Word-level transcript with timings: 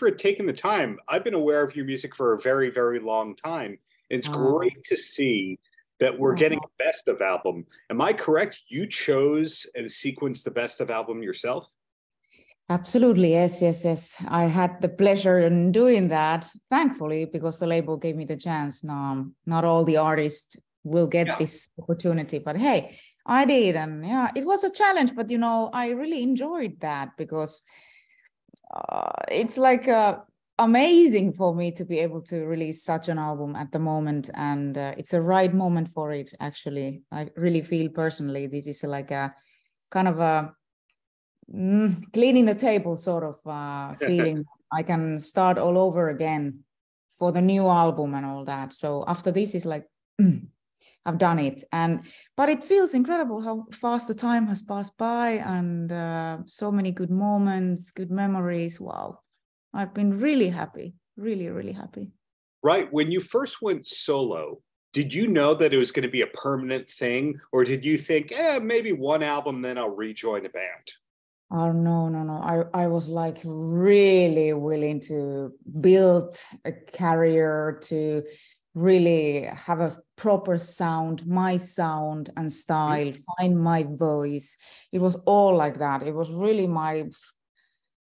for 0.00 0.10
taking 0.10 0.46
the 0.46 0.52
time. 0.52 0.98
I've 1.08 1.22
been 1.22 1.34
aware 1.34 1.62
of 1.62 1.76
your 1.76 1.84
music 1.84 2.16
for 2.16 2.32
a 2.32 2.40
very, 2.40 2.70
very 2.70 2.98
long 2.98 3.36
time. 3.36 3.78
It's 4.08 4.28
Oh. 4.28 4.32
great 4.32 4.82
to 4.84 4.96
see 4.96 5.58
that 6.00 6.18
we're 6.18 6.30
mm-hmm. 6.30 6.38
getting 6.38 6.58
a 6.58 6.84
best 6.84 7.06
of 7.06 7.20
album. 7.20 7.66
Am 7.90 8.00
I 8.00 8.14
correct? 8.14 8.58
You 8.68 8.86
chose 8.86 9.66
and 9.76 9.86
sequenced 9.86 10.42
the 10.44 10.56
best 10.62 10.80
of 10.80 10.90
album 10.90 11.22
yourself? 11.22 11.64
Absolutely, 12.70 13.32
yes, 13.32 13.60
yes, 13.60 13.84
yes. 13.84 14.16
I 14.26 14.44
had 14.46 14.80
the 14.80 14.88
pleasure 14.88 15.40
in 15.40 15.70
doing 15.70 16.08
that, 16.08 16.48
thankfully, 16.70 17.26
because 17.26 17.58
the 17.58 17.66
label 17.66 17.98
gave 17.98 18.16
me 18.16 18.24
the 18.24 18.38
chance. 18.38 18.82
Now, 18.82 19.12
um, 19.12 19.34
not 19.44 19.64
all 19.64 19.84
the 19.84 19.98
artists 19.98 20.56
will 20.82 21.08
get 21.08 21.26
Yeah. 21.26 21.36
this 21.36 21.68
opportunity, 21.78 22.38
but 22.38 22.56
hey, 22.56 22.98
I 23.26 23.44
did, 23.44 23.76
and 23.76 24.06
yeah, 24.06 24.30
it 24.34 24.46
was 24.46 24.64
a 24.64 24.70
challenge. 24.70 25.14
But 25.14 25.28
you 25.30 25.36
know, 25.38 25.68
I 25.74 25.90
really 25.90 26.22
enjoyed 26.22 26.80
that 26.80 27.08
because 27.18 27.62
uh, 28.74 29.10
it's 29.28 29.56
like 29.56 29.88
uh, 29.88 30.18
amazing 30.58 31.32
for 31.32 31.54
me 31.54 31.72
to 31.72 31.84
be 31.84 31.98
able 31.98 32.22
to 32.22 32.44
release 32.44 32.84
such 32.84 33.08
an 33.08 33.18
album 33.18 33.56
at 33.56 33.72
the 33.72 33.78
moment, 33.78 34.30
and 34.34 34.76
uh, 34.76 34.94
it's 34.96 35.14
a 35.14 35.20
right 35.20 35.52
moment 35.52 35.88
for 35.94 36.12
it. 36.12 36.32
Actually, 36.40 37.02
I 37.10 37.30
really 37.36 37.62
feel 37.62 37.88
personally 37.88 38.46
this 38.46 38.66
is 38.66 38.84
like 38.84 39.10
a 39.10 39.34
kind 39.90 40.08
of 40.08 40.20
a 40.20 40.54
mm, 41.52 42.12
cleaning 42.12 42.46
the 42.46 42.54
table 42.54 42.96
sort 42.96 43.24
of 43.24 43.36
uh, 43.46 43.94
feeling. 44.06 44.44
I 44.72 44.82
can 44.82 45.18
start 45.18 45.58
all 45.58 45.76
over 45.76 46.10
again 46.10 46.60
for 47.18 47.32
the 47.32 47.40
new 47.40 47.66
album 47.68 48.14
and 48.14 48.24
all 48.24 48.44
that. 48.44 48.72
So 48.72 49.04
after 49.06 49.30
this 49.32 49.54
is 49.54 49.66
like 49.66 49.84
I've 51.06 51.18
done 51.18 51.38
it, 51.38 51.64
and 51.72 52.04
but 52.36 52.48
it 52.48 52.62
feels 52.62 52.94
incredible 52.94 53.40
how 53.40 53.66
fast 53.72 54.06
the 54.06 54.14
time 54.14 54.46
has 54.48 54.62
passed 54.62 54.96
by, 54.98 55.30
and 55.44 55.90
uh, 55.90 56.38
so 56.46 56.70
many 56.70 56.90
good 56.90 57.10
moments, 57.10 57.90
good 57.90 58.10
memories. 58.10 58.80
Wow, 58.80 59.20
I've 59.72 59.94
been 59.94 60.18
really 60.18 60.48
happy, 60.48 60.94
really, 61.16 61.48
really 61.48 61.72
happy. 61.72 62.12
Right. 62.62 62.92
When 62.92 63.10
you 63.10 63.20
first 63.20 63.62
went 63.62 63.86
solo, 63.86 64.60
did 64.92 65.14
you 65.14 65.28
know 65.28 65.54
that 65.54 65.72
it 65.72 65.78
was 65.78 65.92
going 65.92 66.02
to 66.02 66.10
be 66.10 66.22
a 66.22 66.26
permanent 66.26 66.88
thing? 66.90 67.40
Or 67.52 67.64
did 67.64 67.84
you 67.84 67.96
think, 67.96 68.32
eh, 68.32 68.58
maybe 68.58 68.92
one 68.92 69.22
album, 69.22 69.62
then 69.62 69.78
I'll 69.78 69.88
rejoin 69.88 70.44
a 70.44 70.50
band? 70.50 70.92
Oh 71.52 71.72
no, 71.72 72.08
no, 72.08 72.22
no. 72.22 72.34
I, 72.34 72.84
I 72.84 72.86
was 72.86 73.08
like 73.08 73.38
really 73.44 74.52
willing 74.52 75.00
to 75.02 75.52
build 75.80 76.36
a 76.64 76.72
career 76.72 77.78
to 77.84 78.22
really 78.74 79.44
have 79.46 79.80
a 79.80 79.90
proper 80.16 80.58
sound, 80.58 81.26
my 81.26 81.56
sound 81.56 82.30
and 82.36 82.52
style, 82.52 83.12
find 83.38 83.60
my 83.60 83.82
voice. 83.84 84.56
It 84.92 85.00
was 85.00 85.16
all 85.26 85.56
like 85.56 85.78
that. 85.78 86.02
It 86.02 86.14
was 86.14 86.32
really 86.32 86.66
my 86.66 87.04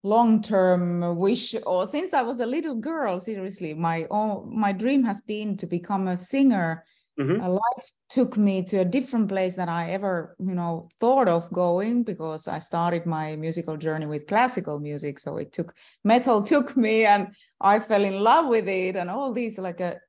long-term 0.03 1.17
wish 1.17 1.55
or 1.65 1.85
since 1.85 2.13
I 2.13 2.21
was 2.21 2.39
a 2.39 2.45
little 2.45 2.75
girl, 2.75 3.19
seriously, 3.19 3.73
my 3.73 4.05
own 4.09 4.57
my 4.57 4.71
dream 4.71 5.03
has 5.03 5.21
been 5.21 5.57
to 5.57 5.67
become 5.67 6.07
a 6.07 6.17
singer 6.17 6.83
Mhm. 7.19 7.41
uh, 7.43 7.49
life 7.49 7.89
took 8.09 8.37
me 8.37 8.63
to 8.63 8.77
a 8.79 8.85
different 8.85 9.29
place 9.29 9.55
than 9.55 9.69
I 9.69 9.91
ever, 9.91 10.35
you 10.39 10.53
know, 10.55 10.89
thought 10.99 11.27
of 11.27 11.51
going 11.51 12.03
because 12.03 12.47
I 12.47 12.59
started 12.59 13.05
my 13.07 13.35
musical 13.35 13.77
journey 13.77 14.05
with 14.07 14.27
classical 14.27 14.79
music. 14.79 15.19
So 15.19 15.37
it 15.37 15.51
took 15.53 15.73
metal 16.03 16.41
took 16.43 16.77
me 16.77 17.05
and 17.05 17.35
I 17.61 17.79
fell 17.79 18.03
in 18.03 18.19
love 18.21 18.47
with 18.47 18.67
it 18.67 18.95
and 18.95 19.09
all 19.09 19.33
these 19.33 19.57
like 19.59 19.79
a 19.81 19.99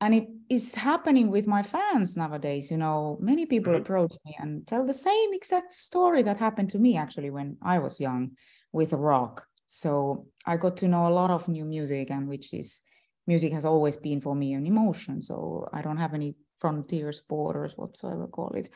and 0.00 0.14
it 0.14 0.28
is 0.48 0.74
happening 0.74 1.30
with 1.30 1.46
my 1.46 1.62
fans 1.62 2.16
nowadays. 2.16 2.70
You 2.70 2.76
know, 2.76 3.18
many 3.20 3.46
people 3.46 3.72
Mhm. 3.72 3.80
approach 3.80 4.12
me 4.24 4.36
and 4.38 4.66
tell 4.66 4.84
the 4.86 4.94
same 4.94 5.32
exact 5.32 5.74
story 5.74 6.22
that 6.22 6.36
happened 6.36 6.70
to 6.70 6.78
me 6.78 6.96
actually 6.96 7.30
when 7.30 7.56
I 7.62 7.78
was 7.78 8.00
young 8.00 8.36
with 8.72 8.92
rock. 8.92 9.46
So 9.66 10.26
I 10.46 10.56
got 10.56 10.76
to 10.78 10.88
know 10.88 11.06
a 11.08 11.16
lot 11.20 11.30
of 11.30 11.48
new 11.48 11.64
music 11.64 12.10
and 12.10 12.28
which 12.28 12.52
is 12.54 12.80
music 13.26 13.52
has 13.52 13.64
always 13.64 13.96
been 13.96 14.20
for 14.20 14.34
me 14.34 14.54
an 14.54 14.66
emotion. 14.66 15.20
So 15.22 15.68
I 15.72 15.82
don't 15.82 15.98
have 15.98 16.14
any 16.14 16.36
frontiers, 16.58 17.20
borders, 17.20 17.76
whatsoever 17.76 18.26
call 18.26 18.52
it. 18.54 18.70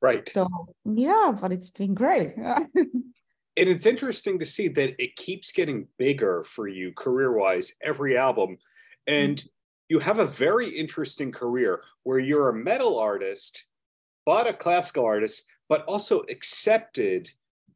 Right. 0.00 0.28
So 0.28 0.46
yeah, 0.84 1.36
but 1.40 1.52
it's 1.52 1.70
been 1.70 1.94
great. 1.94 2.36
and 3.56 3.68
it's 3.68 3.86
interesting 3.86 4.38
to 4.38 4.46
see 4.46 4.68
that 4.68 4.94
it 5.02 5.16
keeps 5.16 5.52
getting 5.52 5.88
bigger 5.98 6.44
for 6.44 6.68
you 6.68 6.92
career 6.92 7.32
wise 7.32 7.72
every 7.80 8.16
album 8.16 8.58
and 9.06 9.42
you 9.88 9.98
have 9.98 10.18
a 10.18 10.26
very 10.26 10.68
interesting 10.68 11.30
career 11.30 11.82
where 12.02 12.18
you're 12.18 12.48
a 12.48 12.54
metal 12.54 12.98
artist 12.98 13.66
but 14.24 14.46
a 14.46 14.52
classical 14.52 15.04
artist 15.04 15.44
but 15.68 15.84
also 15.84 16.20
accepted 16.28 17.30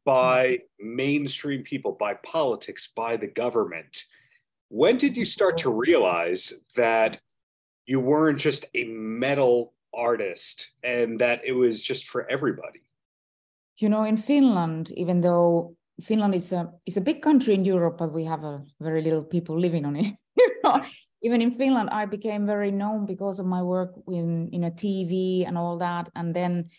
by 0.05 0.59
mainstream 0.79 1.63
people 1.63 1.91
by 1.93 2.13
politics 2.15 2.89
by 2.95 3.17
the 3.17 3.27
government 3.27 4.05
when 4.69 4.97
did 4.97 5.15
you 5.17 5.25
start 5.25 5.57
to 5.57 5.69
realize 5.69 6.53
that 6.75 7.19
you 7.85 7.99
weren't 7.99 8.39
just 8.39 8.65
a 8.73 8.85
metal 8.85 9.73
artist 9.93 10.71
and 10.83 11.19
that 11.19 11.41
it 11.43 11.51
was 11.51 11.83
just 11.83 12.07
for 12.07 12.29
everybody 12.29 12.81
you 13.81 13.89
know, 13.89 14.03
in 14.03 14.15
Finland, 14.17 14.91
even 14.95 15.21
though 15.21 15.75
Finland 16.01 16.35
is 16.35 16.53
a 16.53 16.71
is 16.85 16.97
a 16.97 17.01
big 17.01 17.21
country 17.21 17.53
in 17.53 17.65
Europe, 17.65 17.97
but 17.97 18.13
we 18.13 18.25
have 18.25 18.43
a 18.43 18.63
very 18.79 19.01
little 19.01 19.23
people 19.23 19.59
living 19.59 19.85
on 19.85 19.95
it. 19.95 20.15
even 21.21 21.41
in 21.41 21.51
Finland, 21.51 21.89
I 21.91 22.05
became 22.05 22.45
very 22.45 22.71
known 22.71 23.05
because 23.05 23.39
of 23.39 23.45
my 23.45 23.61
work 23.61 23.93
in 24.07 24.49
in 24.51 24.63
a 24.63 24.71
TV 24.71 25.45
and 25.47 25.57
all 25.57 25.77
that. 25.77 26.09
And 26.15 26.33
then 26.35 26.69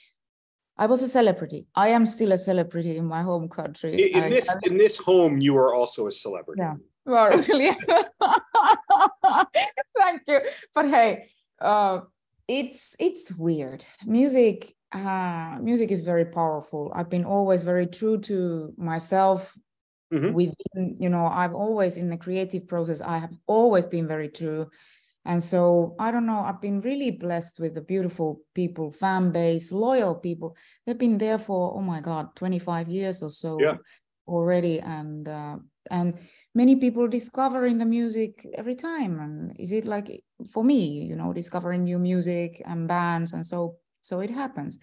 I 0.77 0.87
was 0.87 1.03
a 1.03 1.09
celebrity. 1.09 1.67
I 1.75 1.89
am 1.89 2.07
still 2.07 2.33
a 2.33 2.39
celebrity 2.39 2.97
in 2.97 3.05
my 3.07 3.23
home 3.23 3.49
country. 3.49 4.03
in, 4.03 4.09
in 4.19 4.25
I- 4.25 4.29
this 4.29 4.49
in 4.63 4.77
this 4.77 4.97
home 4.99 5.41
you 5.41 5.57
are 5.57 5.75
also 5.75 6.07
a 6.07 6.13
celebrity 6.13 6.63
Yeah. 6.63 6.75
Well, 7.05 7.31
really? 7.49 7.71
Thank 9.99 10.23
you. 10.29 10.41
But 10.75 10.89
hey, 10.89 11.29
uh, 11.61 12.01
it's 12.49 12.97
it's 12.99 13.33
weird. 13.33 13.85
Music, 14.07 14.75
uh, 14.93 15.59
music 15.61 15.91
is 15.91 16.01
very 16.01 16.25
powerful. 16.25 16.93
I've 16.95 17.11
been 17.11 17.25
always 17.25 17.63
very 17.63 17.87
true 17.87 18.19
to 18.19 18.73
myself. 18.77 19.57
Mhm. 20.13 20.33
Within, 20.33 20.97
you 21.01 21.09
know, 21.09 21.27
I've 21.27 21.55
always 21.55 21.97
in 21.97 22.09
the 22.09 22.17
creative 22.17 22.67
process. 22.69 23.01
I 23.01 23.19
have 23.19 23.37
always 23.47 23.87
been 23.87 24.07
very 24.07 24.29
true, 24.29 24.71
and 25.25 25.43
so 25.43 25.97
I 25.99 26.11
don't 26.11 26.27
know. 26.27 26.41
I've 26.41 26.61
been 26.61 26.81
really 26.81 27.11
blessed 27.11 27.61
with 27.61 27.75
the 27.75 27.81
beautiful 27.83 28.41
people, 28.55 28.93
fan 28.93 29.33
base, 29.33 29.73
loyal 29.73 30.15
people. 30.15 30.57
They've 30.87 30.99
been 30.99 31.19
there 31.19 31.39
for 31.39 31.75
oh 31.77 31.83
my 31.83 32.01
god, 32.01 32.37
twenty 32.37 32.59
five 32.59 32.89
years 32.89 33.23
or 33.23 33.31
so 33.31 33.59
Yeah. 33.61 33.77
already, 34.27 34.81
and 34.81 35.29
uh, 35.29 35.57
and 35.91 36.19
many 36.55 36.77
people 36.77 37.09
discovering 37.09 37.79
the 37.79 37.85
music 37.87 38.47
every 38.55 38.75
time 38.77 39.19
and 39.19 39.57
is 39.59 39.73
it 39.73 39.85
like 39.85 40.23
for 40.53 40.63
me 40.63 41.05
you 41.05 41.17
know 41.17 41.33
discovering 41.33 41.83
new 41.85 41.99
music 41.99 42.63
and 42.67 42.87
bands 42.87 43.33
and 43.33 43.45
so 43.45 43.77
so 44.01 44.21
it 44.21 44.31
happens 44.31 44.79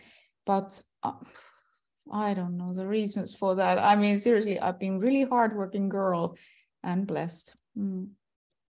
but 0.45 0.81
uh, 1.03 1.13
i 2.12 2.34
don't 2.34 2.58
know 2.58 2.74
the 2.74 2.88
reasons 2.88 3.36
for 3.36 3.56
that 3.56 3.78
i 3.80 3.96
mean 3.96 4.18
seriously 4.18 4.59
i've 4.59 4.80
been 4.80 5.00
really 5.00 5.24
hardworking 5.24 5.90
girl 5.90 6.36
and 6.84 7.08
blessed 7.08 7.56
Mm. 7.80 8.09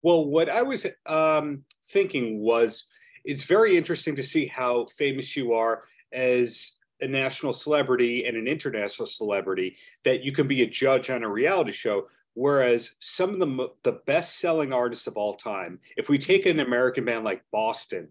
Well, 0.01 0.25
what 0.25 0.50
I 0.50 0.62
was 0.62 0.85
um, 1.06 1.63
thinking 1.88 2.39
was 2.39 2.88
it's 3.25 3.44
very 3.44 3.78
interesting 3.78 4.16
to 4.16 4.23
see 4.23 4.45
how 4.45 4.85
famous 4.85 5.35
you 5.35 5.53
are 5.53 5.84
as 6.12 6.73
a 7.01 7.07
national 7.07 7.53
celebrity 7.53 8.25
and 8.25 8.35
an 8.35 8.47
international 8.47 9.06
celebrity 9.06 9.78
that 10.03 10.23
you 10.23 10.31
can 10.31 10.48
be 10.48 10.62
a 10.62 10.68
judge 10.68 11.09
on 11.09 11.24
a 11.24 11.30
reality 11.30 11.71
show. 11.71 12.07
Whereas 12.33 12.94
some 13.00 13.33
of 13.33 13.39
the 13.39 13.68
the 13.83 14.00
best 14.06 14.39
selling 14.39 14.71
artists 14.71 15.07
of 15.07 15.18
all 15.18 15.36
time, 15.36 15.80
if 15.98 16.09
we 16.09 16.18
take 16.18 16.45
an 16.45 16.59
American 16.62 17.03
band 17.03 17.25
like 17.25 17.44
Boston, 17.51 18.09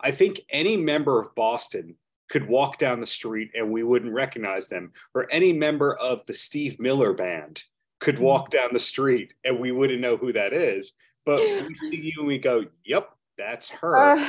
I 0.00 0.10
think 0.10 0.40
any 0.50 0.76
member 0.76 1.20
of 1.20 1.34
Boston 1.34 1.94
could 2.28 2.46
walk 2.46 2.78
down 2.78 3.00
the 3.00 3.06
street 3.06 3.50
and 3.54 3.70
we 3.70 3.82
wouldn't 3.82 4.12
recognize 4.12 4.68
them, 4.68 4.92
or 5.14 5.26
any 5.30 5.52
member 5.52 5.94
of 5.94 6.24
the 6.26 6.34
Steve 6.34 6.78
Miller 6.78 7.12
band 7.14 7.62
could 8.00 8.18
walk 8.18 8.50
down 8.50 8.68
the 8.72 8.78
street 8.80 9.34
and 9.44 9.58
we 9.58 9.72
wouldn't 9.72 10.00
know 10.00 10.16
who 10.16 10.32
that 10.32 10.52
is. 10.52 10.92
But 11.26 11.40
we 11.40 11.74
see 11.90 12.00
you 12.00 12.12
and 12.18 12.26
we 12.26 12.38
go, 12.38 12.64
"Yep, 12.84 13.10
that's 13.36 13.68
her." 13.70 14.18
Uh, 14.18 14.28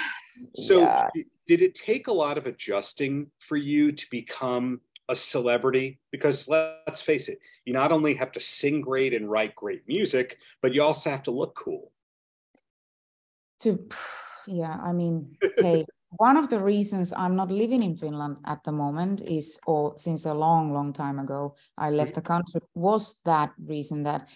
So, 0.56 0.84
yeah. 0.84 1.10
did 1.48 1.62
it 1.62 1.76
take 1.76 2.08
a 2.08 2.14
lot 2.14 2.38
of 2.38 2.48
adjusting 2.48 3.30
for 3.40 3.58
you 3.58 3.92
to 3.92 4.06
become 4.10 4.80
a 5.10 5.16
celebrity? 5.16 6.00
Because 6.12 6.48
let's 6.48 7.02
face 7.02 7.28
it, 7.28 7.40
you 7.66 7.74
not 7.74 7.92
only 7.92 8.14
have 8.14 8.32
to 8.32 8.40
sing 8.40 8.80
great 8.80 9.14
and 9.14 9.30
write 9.30 9.54
great 9.56 9.86
music, 9.86 10.38
but 10.62 10.74
you 10.74 10.82
also 10.82 11.10
have 11.10 11.24
to 11.24 11.32
look 11.32 11.56
cool. 11.56 11.92
to 13.60 13.90
yeah 14.48 14.80
i 14.82 14.92
mean 14.94 15.36
hey 15.58 15.86
one 16.18 16.38
of 16.38 16.50
the 16.50 16.60
reasons 16.60 17.14
i'm 17.14 17.36
not 17.36 17.52
living 17.52 17.84
in 17.84 17.96
finland 17.96 18.38
at 18.46 18.64
the 18.64 18.72
moment 18.72 19.22
is 19.22 19.60
or 19.68 19.94
since 19.98 20.26
a 20.26 20.34
long 20.34 20.74
long 20.74 20.92
time 20.92 21.20
ago 21.20 21.56
i 21.78 21.90
left 21.90 22.16
the 22.16 22.22
country 22.22 22.62
was 22.74 23.16
that 23.26 23.52
reason 23.68 24.04
that 24.04 24.28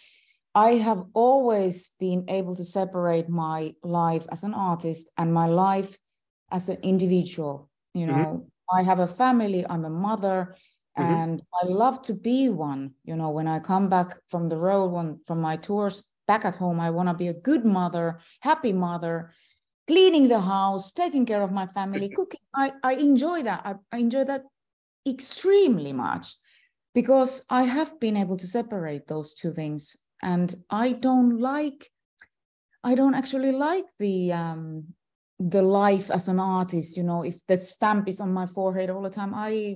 i 0.55 0.71
have 0.73 1.03
always 1.13 1.89
been 1.99 2.23
able 2.29 2.55
to 2.55 2.63
separate 2.63 3.27
my 3.27 3.73
life 3.83 4.25
as 4.31 4.43
an 4.43 4.53
artist 4.53 5.07
and 5.17 5.33
my 5.33 5.47
life 5.47 5.97
as 6.51 6.69
an 6.69 6.77
individual 6.83 7.69
you 7.93 8.05
Mhm. 8.07 8.13
know 8.13 8.45
i 8.71 8.83
have 8.83 8.99
a 8.99 9.07
family 9.07 9.65
i'm 9.69 9.85
a 9.85 9.89
mother 9.89 10.55
Mm-hmm. 10.97 11.25
And 11.25 11.41
I 11.59 11.65
love 11.65 12.03
to 12.03 12.13
be 12.13 12.49
one. 12.49 12.93
You 13.03 13.15
know, 13.15 13.31
when 13.31 13.47
I 13.47 13.59
come 13.59 13.89
back 13.89 14.15
from 14.29 14.47
the 14.49 14.57
road, 14.57 14.91
when 14.91 15.19
from 15.25 15.41
my 15.41 15.57
tours 15.57 16.03
back 16.27 16.45
at 16.45 16.55
home, 16.55 16.79
I 16.79 16.91
want 16.91 17.09
to 17.09 17.15
be 17.15 17.29
a 17.29 17.33
good 17.33 17.65
mother, 17.65 18.19
happy 18.41 18.73
mother, 18.73 19.33
cleaning 19.87 20.27
the 20.27 20.39
house, 20.39 20.91
taking 20.91 21.25
care 21.25 21.41
of 21.41 21.51
my 21.51 21.67
family, 21.67 22.09
cooking. 22.15 22.39
I, 22.53 22.73
I 22.83 22.93
enjoy 22.93 23.43
that. 23.43 23.61
I, 23.65 23.75
I 23.91 23.97
enjoy 23.99 24.23
that 24.25 24.43
extremely 25.07 25.93
much 25.93 26.35
because 26.93 27.43
I 27.49 27.63
have 27.63 27.99
been 27.99 28.17
able 28.17 28.37
to 28.37 28.47
separate 28.47 29.07
those 29.07 29.33
two 29.33 29.53
things. 29.53 29.95
And 30.21 30.53
I 30.69 30.93
don't 30.93 31.39
like, 31.39 31.91
I 32.83 32.95
don't 32.95 33.15
actually 33.15 33.51
like 33.51 33.85
the 33.99 34.31
um, 34.31 34.93
the 35.39 35.61
life 35.61 36.09
as 36.11 36.27
an 36.27 36.39
artist 36.39 36.95
you 36.95 37.03
know 37.03 37.23
if 37.23 37.35
the 37.47 37.59
stamp 37.59 38.07
is 38.07 38.21
on 38.21 38.31
my 38.31 38.45
forehead 38.45 38.89
all 38.89 39.01
the 39.01 39.09
time 39.09 39.33
i 39.35 39.75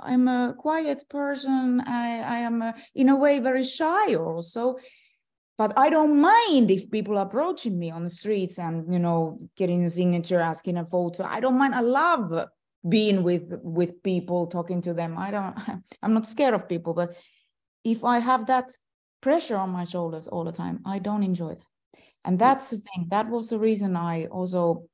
i'm 0.00 0.28
a 0.28 0.54
quiet 0.56 1.02
person 1.08 1.80
i 1.86 2.20
i 2.20 2.36
am 2.36 2.62
a, 2.62 2.74
in 2.94 3.08
a 3.08 3.16
way 3.16 3.38
very 3.38 3.64
shy 3.64 4.14
also 4.14 4.76
but 5.58 5.72
i 5.76 5.88
don't 5.90 6.20
mind 6.20 6.70
if 6.70 6.90
people 6.90 7.18
approaching 7.18 7.78
me 7.78 7.90
on 7.90 8.02
the 8.02 8.10
streets 8.10 8.58
and 8.58 8.92
you 8.92 8.98
know 8.98 9.38
getting 9.56 9.84
a 9.84 9.90
signature 9.90 10.40
asking 10.40 10.76
a 10.76 10.84
photo. 10.86 11.24
I 11.24 11.40
don't 11.40 11.58
mind. 11.58 11.74
I 11.74 11.80
love 11.80 12.46
being 12.88 13.22
with 13.22 13.44
with 13.62 14.02
people 14.02 14.46
talking 14.46 14.82
to 14.82 14.94
them. 14.94 15.16
I 15.18 15.30
don't 15.30 15.56
i'm 16.02 16.14
not 16.14 16.26
scared 16.26 16.54
of 16.54 16.68
people 16.68 16.94
but 16.94 17.16
if 17.84 18.04
i 18.04 18.18
have 18.18 18.46
that 18.46 18.70
pressure 19.20 19.56
on 19.56 19.70
my 19.70 19.84
shoulders 19.84 20.26
all 20.26 20.44
the 20.44 20.52
time 20.52 20.80
i 20.84 20.98
don't 20.98 21.22
enjoy 21.22 21.54
that. 21.54 21.66
And 22.24 22.38
that's 22.38 22.68
the 22.68 22.76
thing. 22.76 23.08
That 23.10 23.28
was 23.28 23.48
the 23.48 23.58
reason 23.58 23.96
i 23.96 24.26
also 24.26 24.88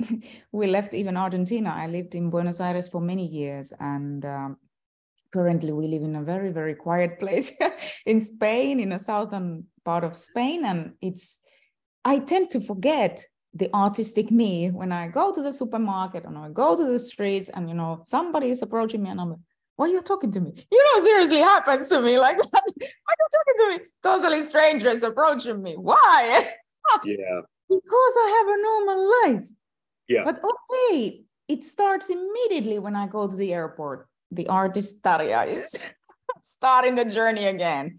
we 0.52 0.66
left 0.66 0.94
even 0.94 1.16
argentina. 1.16 1.70
I 1.70 1.86
lived 1.86 2.14
in 2.14 2.30
buenos 2.30 2.60
aires 2.60 2.88
for 2.88 3.00
many 3.00 3.26
years 3.26 3.72
and 3.78 4.24
um, 4.24 4.56
currently 5.32 5.72
we 5.72 5.86
live 5.86 6.02
in 6.02 6.16
a 6.16 6.22
very 6.22 6.50
very 6.50 6.74
quiet 6.74 7.18
place 7.18 7.52
in 8.06 8.20
spain 8.20 8.80
in 8.80 8.92
a 8.92 8.98
southern 8.98 9.64
part 9.84 10.04
of 10.04 10.16
spain 10.16 10.64
and 10.64 10.92
it's 11.00 11.38
i 12.04 12.18
tend 12.18 12.50
to 12.50 12.60
forget 12.60 13.24
the 13.54 13.72
artistic 13.74 14.30
me 14.30 14.68
when 14.70 14.92
i 14.92 15.08
go 15.08 15.32
to 15.32 15.42
the 15.42 15.52
supermarket 15.52 16.24
and 16.24 16.36
i 16.38 16.48
go 16.48 16.76
to 16.76 16.84
the 16.84 16.98
streets 16.98 17.48
and 17.50 17.68
you 17.68 17.74
know 17.74 18.02
somebody 18.06 18.50
is 18.50 18.62
approaching 18.62 19.02
me 19.02 19.10
and 19.10 19.20
i'm 19.20 19.30
like 19.30 19.38
why 19.78 19.86
are 19.86 19.92
you 19.92 20.02
talking 20.02 20.32
to 20.32 20.40
me? 20.40 20.52
You 20.72 20.84
know, 20.84 21.04
seriously 21.04 21.38
happens 21.38 21.88
to 21.88 22.02
me 22.02 22.18
like 22.18 22.36
that. 22.36 22.50
Why 22.52 23.12
are 23.12 23.16
you 23.20 23.28
talking 23.32 23.54
to 23.58 23.78
me? 23.78 23.84
Totally 24.02 24.42
strangers 24.42 25.04
approaching 25.04 25.62
me. 25.62 25.76
Why? 25.76 26.52
yeah. 27.04 27.40
Because 27.68 28.14
I 28.16 28.28
have 28.38 28.48
a 28.48 28.62
normal 28.62 29.10
life. 29.22 29.48
Yeah. 30.08 30.24
But 30.24 30.42
okay, 30.42 31.22
it 31.46 31.62
starts 31.62 32.10
immediately 32.10 32.80
when 32.80 32.96
I 32.96 33.06
go 33.06 33.28
to 33.28 33.36
the 33.36 33.54
airport. 33.54 34.07
The 34.30 34.46
artist 34.48 35.02
Tarja 35.02 35.46
is 35.46 35.74
starting 36.42 36.94
the 36.94 37.04
journey 37.04 37.46
again. 37.46 37.98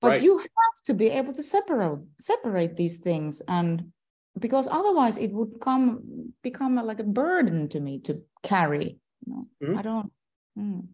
But 0.00 0.08
right. 0.08 0.22
you 0.22 0.38
have 0.38 0.76
to 0.84 0.94
be 0.94 1.08
able 1.08 1.32
to 1.32 1.42
separate 1.42 1.98
separate 2.20 2.76
these 2.76 2.98
things 2.98 3.40
and 3.48 3.90
because 4.38 4.68
otherwise 4.70 5.16
it 5.16 5.32
would 5.32 5.60
come 5.60 6.32
become 6.42 6.76
a, 6.78 6.82
like 6.82 7.00
a 7.00 7.04
burden 7.04 7.68
to 7.70 7.80
me 7.80 8.00
to 8.00 8.20
carry. 8.42 8.98
You 9.26 9.32
know? 9.32 9.46
mm-hmm. 9.62 9.78
I 9.78 9.82
don't. 9.82 10.12
Mm. 10.58 10.86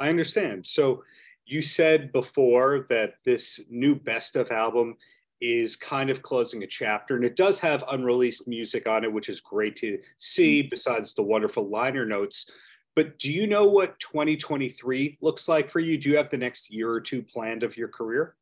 I 0.00 0.08
understand. 0.08 0.66
So 0.66 1.02
you 1.44 1.62
said 1.62 2.12
before 2.12 2.86
that 2.90 3.14
this 3.24 3.60
new 3.70 3.94
best 3.94 4.36
of 4.36 4.50
album 4.50 4.96
is 5.40 5.76
kind 5.76 6.10
of 6.10 6.22
closing 6.22 6.62
a 6.62 6.66
chapter 6.66 7.14
and 7.14 7.24
it 7.24 7.36
does 7.36 7.58
have 7.58 7.84
unreleased 7.90 8.48
music 8.48 8.88
on 8.88 9.04
it 9.04 9.12
which 9.12 9.28
is 9.28 9.40
great 9.40 9.76
to 9.76 9.98
see 10.18 10.62
mm-hmm. 10.62 10.70
besides 10.70 11.12
the 11.12 11.22
wonderful 11.22 11.68
liner 11.68 12.06
notes 12.06 12.48
but 12.96 13.18
do 13.18 13.30
you 13.30 13.46
know 13.46 13.66
what 13.66 14.00
2023 14.00 15.18
looks 15.20 15.48
like 15.48 15.70
for 15.70 15.80
you? 15.80 15.98
Do 15.98 16.08
you 16.08 16.16
have 16.16 16.30
the 16.30 16.38
next 16.38 16.72
year 16.72 16.90
or 16.90 17.00
two 17.00 17.22
planned 17.22 17.62
of 17.62 17.76
your 17.76 17.88
career? 17.88 18.34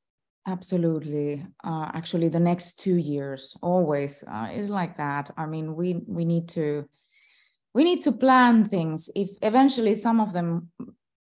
Absolutely. 0.46 1.44
Uh, 1.64 1.90
actually 1.92 2.28
the 2.28 2.40
next 2.40 2.78
two 2.78 2.96
years 2.96 3.56
always 3.62 4.22
uh, 4.32 4.48
is 4.54 4.70
like 4.70 4.96
that. 4.96 5.30
I 5.36 5.46
mean 5.46 5.74
we 5.74 6.02
we 6.06 6.24
need 6.24 6.48
to 6.50 6.88
we 7.74 7.82
need 7.82 8.02
to 8.02 8.12
plan 8.12 8.68
things. 8.68 9.10
If 9.16 9.30
eventually 9.42 9.96
some 9.96 10.20
of 10.20 10.32
them 10.32 10.70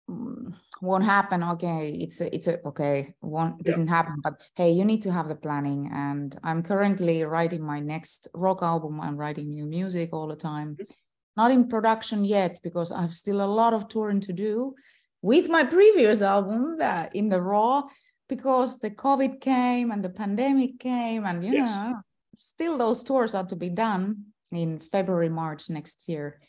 mm, 0.09 0.55
won't 0.81 1.05
happen 1.05 1.43
okay 1.43 1.91
it's 2.01 2.23
a, 2.23 2.35
it's 2.35 2.47
a, 2.47 2.59
okay 2.67 3.13
won't 3.21 3.63
didn't 3.63 3.89
happen 3.89 4.15
but 4.25 4.41
hey 4.55 4.71
you 4.71 4.83
need 4.83 5.03
to 5.03 5.13
have 5.13 5.29
the 5.29 5.35
planning. 5.35 5.91
And 5.93 6.35
i'm 6.43 6.63
currently 6.63 7.25
writing 7.25 7.63
my 7.63 7.81
next 7.81 8.29
rock 8.33 8.63
album. 8.63 8.99
I'm 8.99 9.19
writing 9.19 9.53
new 9.53 9.67
music 9.67 10.11
all 10.15 10.29
the 10.29 10.37
time. 10.37 10.79
Mm-hmm. 10.81 10.95
Not 11.37 11.51
in 11.51 11.69
production 11.69 12.25
yet 12.25 12.59
because 12.63 12.93
i 12.93 13.01
have 13.01 13.15
still 13.15 13.41
a 13.41 13.55
lot 13.61 13.75
of 13.75 13.89
touring 13.89 14.21
to 14.21 14.33
do 14.33 14.75
with 15.23 15.49
my 15.49 15.65
previous 15.65 16.23
album 16.23 16.77
that 16.79 17.15
in 17.15 17.29
the 17.29 17.41
raw 17.41 17.83
because 18.29 18.79
the 18.79 18.91
covid 18.91 19.41
came 19.41 19.91
and 19.91 20.05
the 20.05 20.09
pandemic 20.09 20.79
came 20.79 21.25
and 21.25 21.45
you 21.45 21.53
yes. 21.53 21.77
know 21.77 21.95
still 22.37 22.79
those 22.79 23.05
tours 23.05 23.35
are 23.35 23.47
to 23.47 23.57
be 23.57 23.69
done 23.69 24.25
in 24.53 24.79
february 24.79 25.29
march 25.29 25.71
next 25.71 26.09
year 26.09 26.41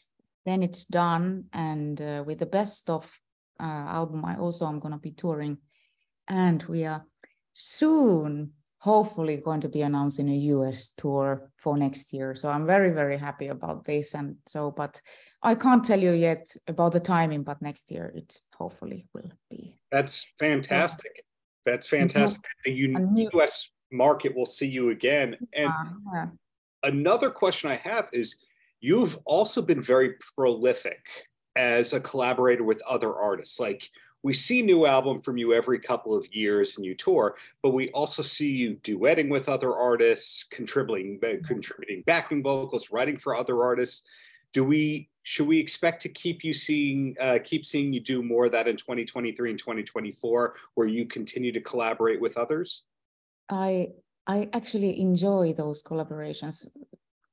then 0.45 0.63
it's 0.63 0.86
done 0.86 1.45
and 1.54 2.01
uh, 2.01 2.24
with 2.25 2.39
the 2.39 2.45
best 2.45 2.89
of 2.89 3.12
uh, 3.60 3.63
album 3.63 4.25
i 4.25 4.36
also 4.38 4.68
am 4.68 4.80
going 4.80 4.94
to 4.94 4.98
be 4.98 5.12
touring 5.12 5.57
and 6.27 6.63
we 6.63 6.86
are 6.86 7.06
soon 7.54 8.51
hopefully 8.81 9.38
going 9.38 9.62
to 9.62 9.69
be 9.69 9.83
announcing 9.83 10.28
a 10.28 10.36
us 10.36 10.92
tour 10.98 11.51
for 11.57 11.78
next 11.78 12.12
year. 12.13 12.36
So 12.36 12.50
i'm 12.50 12.66
very 12.66 12.89
very 12.89 13.18
happy 13.18 13.48
about 13.48 13.86
this. 13.86 14.13
And 14.16 14.38
so 14.45 14.72
but 14.72 15.01
i 15.44 15.56
can't 15.56 15.86
tell 15.86 16.00
you 16.00 16.12
yet 16.12 16.48
about 16.68 16.94
the 16.94 17.00
timing 17.00 17.44
but 17.44 17.62
next 17.62 17.92
year 17.92 18.12
it 18.16 18.39
hopefully 18.56 19.07
will 19.13 19.31
be. 19.50 19.78
That's 19.92 20.28
fantastic. 20.39 21.24
That's 21.63 21.88
fantastic. 21.88 22.44
The 22.66 23.30
us 23.33 23.69
market 23.92 24.36
will 24.36 24.48
see 24.48 24.68
you 24.68 24.89
again. 24.89 25.38
And 25.54 25.72
yeah. 26.13 26.27
another 26.84 27.30
question 27.30 27.69
i 27.69 27.75
have 27.84 28.10
is 28.13 28.36
you've 28.80 29.18
also 29.25 29.62
been 29.62 29.81
very 29.81 30.16
prolific 30.36 31.04
as 31.56 31.94
a 31.94 32.00
collaborator 32.00 32.63
with 32.63 32.81
other 32.89 33.13
artists. 33.13 33.60
Like 33.60 33.88
we 34.23 34.33
see 34.33 34.62
new 34.62 34.85
album 34.85 35.19
from 35.19 35.38
you 35.38 35.53
every 35.53 35.79
couple 35.79 36.15
of 36.15 36.27
years 36.33 36.77
and 36.77 36.85
you 36.85 36.95
tour, 36.95 37.36
but 37.63 37.72
we 37.72 37.89
also 37.89 38.22
see 38.22 38.50
you 38.50 38.75
duetting 38.84 39.29
with 39.29 39.50
other 39.50 39.75
artists, 39.75 40.46
contributing 40.51 41.19
uh, 41.24 41.46
contributing 41.46 42.03
backing 42.05 42.43
vocals, 42.43 42.91
writing 42.91 43.17
for 43.17 43.36
other 43.36 43.63
artists. 43.63 44.03
Do 44.53 44.63
we 44.63 45.10
should 45.24 45.48
we 45.48 45.60
expect 45.60 46.01
to 46.03 46.10
keep 46.10 46.43
you 46.43 46.53
seeing 46.53 47.15
uh, 47.19 47.39
keep 47.43 47.65
seeing 47.65 47.93
you 47.93 48.00
do 48.00 48.22
more 48.22 48.46
of 48.46 48.51
that 48.51 48.67
in 48.67 48.77
2023 48.77 49.50
and 49.50 49.60
2024 49.60 50.55
where 50.75 50.88
you 50.88 51.05
continue 51.05 51.51
to 51.51 51.62
collaborate 51.62 52.22
with 52.22 52.38
others? 52.38 52.84
I 53.50 53.89
I 54.27 54.50
actually 54.53 55.00
enjoy 55.00 55.53
those 55.53 55.81
collaborations 55.81 56.67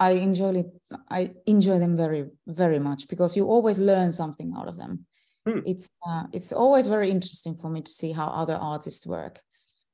I 0.01 0.13
enjoy 0.13 0.55
it. 0.61 0.73
I 1.11 1.33
enjoy 1.47 1.79
them 1.79 1.97
very, 1.97 2.27
very 2.47 2.79
much 2.79 3.09
because 3.09 3.37
you 3.37 3.47
always 3.47 3.79
learn 3.79 4.13
something 4.13 4.55
out 4.57 4.69
of 4.69 4.77
them. 4.77 5.07
Hmm. 5.49 5.61
It's 5.65 5.89
uh, 6.07 6.25
it's 6.33 6.53
always 6.53 6.87
very 6.87 7.11
interesting 7.11 7.57
for 7.57 7.71
me 7.71 7.81
to 7.81 7.91
see 7.91 8.13
how 8.13 8.27
other 8.27 8.55
artists 8.55 9.07
work. 9.07 9.41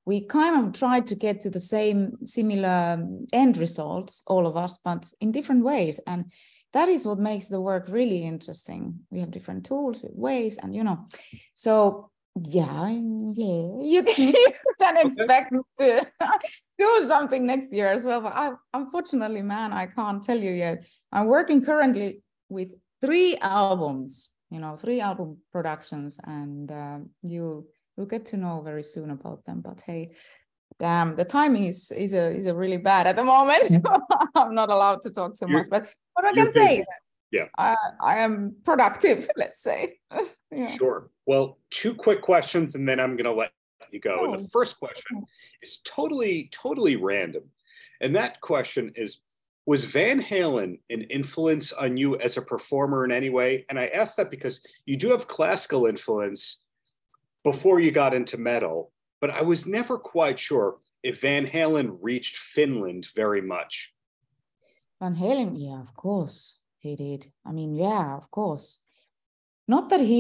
We 0.04 0.22
kind 0.26 0.66
of 0.66 0.72
try 0.72 1.00
to 1.00 1.14
get 1.14 1.42
to 1.42 1.50
the 1.50 1.60
same 1.60 2.18
similar 2.24 2.94
um, 2.98 3.26
end 3.32 3.56
results, 3.56 4.22
all 4.26 4.46
of 4.46 4.56
us, 4.56 4.78
but 4.84 5.06
in 5.20 5.32
different 5.32 5.64
ways. 5.64 6.00
And 6.06 6.32
that 6.72 6.88
is 6.88 7.06
what 7.06 7.18
makes 7.18 7.46
the 7.46 7.60
work 7.60 7.86
really 7.88 8.24
interesting. 8.24 9.00
We 9.10 9.20
have 9.20 9.30
different 9.30 9.64
tools, 9.64 10.00
ways, 10.02 10.58
and 10.58 10.74
you 10.74 10.82
know, 10.82 11.06
so 11.54 12.10
yeah, 12.34 12.88
yeah, 12.88 13.68
you 13.80 14.02
can, 14.02 14.28
you 14.34 14.52
can 14.80 14.96
expect 14.96 15.52
me 15.52 15.60
to 15.78 16.04
do 16.78 17.04
something 17.06 17.46
next 17.46 17.72
year 17.72 17.86
as 17.86 18.04
well. 18.04 18.20
But 18.20 18.34
I, 18.34 18.50
unfortunately, 18.74 19.42
man, 19.42 19.72
I 19.72 19.86
can't 19.86 20.22
tell 20.22 20.38
you 20.38 20.50
yet. 20.50 20.84
I'm 21.12 21.26
working 21.26 21.64
currently 21.64 22.22
with 22.48 22.72
three 23.00 23.36
albums, 23.36 24.30
you 24.54 24.60
know, 24.60 24.76
three 24.76 25.00
album 25.00 25.38
productions, 25.52 26.20
and 26.24 26.70
uh, 26.70 26.98
you 27.22 27.66
you'll 27.96 28.06
get 28.06 28.24
to 28.26 28.36
know 28.36 28.62
very 28.62 28.82
soon 28.82 29.10
about 29.10 29.44
them. 29.44 29.60
But 29.60 29.82
hey, 29.84 30.12
damn, 30.78 31.16
the 31.16 31.24
timing 31.24 31.64
is 31.64 31.90
is 31.90 32.14
a 32.14 32.34
is 32.34 32.46
a 32.46 32.54
really 32.54 32.78
bad 32.78 33.06
at 33.06 33.16
the 33.16 33.24
moment. 33.24 33.84
I'm 34.34 34.54
not 34.54 34.70
allowed 34.70 35.02
to 35.02 35.10
talk 35.10 35.36
too 35.38 35.48
much, 35.48 35.66
but 35.68 35.88
what 36.14 36.24
I 36.24 36.32
can 36.32 36.52
say 36.52 36.84
yeah 37.34 37.48
I, 37.58 37.74
I 38.00 38.18
am 38.18 38.54
productive 38.64 39.28
let's 39.36 39.60
say 39.60 39.98
yeah. 40.52 40.68
sure 40.68 41.10
well 41.26 41.58
two 41.70 41.94
quick 41.94 42.22
questions 42.22 42.76
and 42.76 42.88
then 42.88 43.00
i'm 43.00 43.16
going 43.16 43.24
to 43.24 43.32
let 43.32 43.50
you 43.90 44.00
go 44.00 44.18
oh. 44.20 44.24
and 44.24 44.38
the 44.38 44.44
oh, 44.44 44.48
first 44.52 44.78
question 44.78 45.24
is 45.60 45.78
totally 45.84 46.48
totally 46.52 46.96
random 46.96 47.42
and 48.00 48.14
that 48.14 48.40
question 48.40 48.92
is 48.94 49.18
was 49.66 49.84
van 49.84 50.22
halen 50.22 50.78
an 50.90 51.02
influence 51.04 51.72
on 51.72 51.96
you 51.96 52.18
as 52.18 52.36
a 52.36 52.42
performer 52.42 53.04
in 53.04 53.12
any 53.12 53.30
way 53.30 53.64
and 53.68 53.78
i 53.78 53.86
ask 53.86 54.16
that 54.16 54.30
because 54.30 54.60
you 54.86 54.96
do 54.96 55.10
have 55.10 55.28
classical 55.28 55.86
influence 55.86 56.60
before 57.42 57.80
you 57.80 57.90
got 57.90 58.14
into 58.14 58.36
metal 58.38 58.92
but 59.20 59.30
i 59.30 59.42
was 59.42 59.66
never 59.66 59.98
quite 59.98 60.38
sure 60.38 60.76
if 61.02 61.20
van 61.20 61.46
halen 61.46 61.96
reached 62.00 62.36
finland 62.36 63.06
very 63.14 63.40
much 63.42 63.94
van 65.00 65.14
halen 65.14 65.54
yeah 65.56 65.80
of 65.80 65.94
course 65.94 66.58
he 66.84 66.96
did. 66.96 67.32
I 67.46 67.52
mean, 67.52 67.74
yeah, 67.74 68.14
of 68.14 68.30
course. 68.30 68.78
not 69.66 69.88
that 69.88 70.02
he 70.02 70.18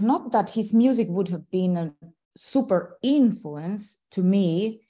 not 0.00 0.32
that 0.32 0.48
his 0.50 0.72
music 0.72 1.08
would 1.10 1.28
have 1.28 1.46
been 1.50 1.76
a 1.76 1.92
super 2.34 2.96
influence 3.02 3.82
to 4.14 4.22
me 4.22 4.80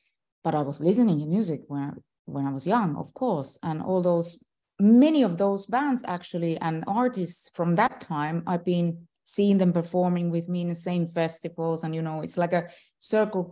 but 0.45 0.55
i 0.55 0.62
was 0.69 0.78
listening 0.87 1.19
to 1.19 1.26
music 1.26 1.61
when 1.67 1.83
when 2.29 2.47
i 2.47 2.51
was 2.51 2.67
young 2.67 2.97
of 2.97 3.13
course 3.15 3.59
and 3.63 3.83
all 3.83 4.03
those 4.03 4.39
many 4.81 5.23
of 5.23 5.37
those 5.37 5.67
bands 5.67 6.05
actually 6.07 6.57
and 6.59 6.85
artists 6.87 7.51
from 7.55 7.75
that 7.75 8.01
time 8.01 8.43
i've 8.47 8.65
been 8.65 9.07
seeing 9.25 9.59
them 9.59 9.73
performing 9.73 10.31
with 10.31 10.49
me 10.49 10.63
in 10.63 10.69
the 10.69 10.75
same 10.75 11.07
festivals 11.07 11.85
and 11.85 11.95
you 11.95 12.03
know 12.03 12.23
it's 12.23 12.39
like 12.39 12.53
a 12.53 12.69
circle 12.99 13.45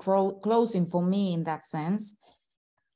closing 0.43 0.87
for 0.87 1.03
me 1.03 1.35
in 1.35 1.45
that 1.45 1.65
sense. 1.67 2.17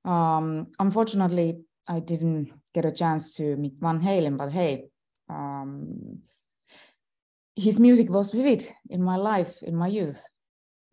Um 0.05 0.69
unfortunately 0.79 1.61
i 1.87 2.01
didn't 2.01 2.53
get 2.73 2.87
a 2.87 2.93
chance 2.93 3.35
to 3.37 3.57
meet 3.57 3.75
van 3.81 4.01
halen 4.01 4.37
but 4.39 4.51
hey 4.51 4.89
um 5.29 6.21
his 7.57 7.79
music 7.79 8.09
was 8.09 8.31
vivid 8.31 8.63
in 8.89 9.03
my 9.03 9.17
life 9.17 9.63
in 9.63 9.77
my 9.77 9.89
youth 9.89 10.25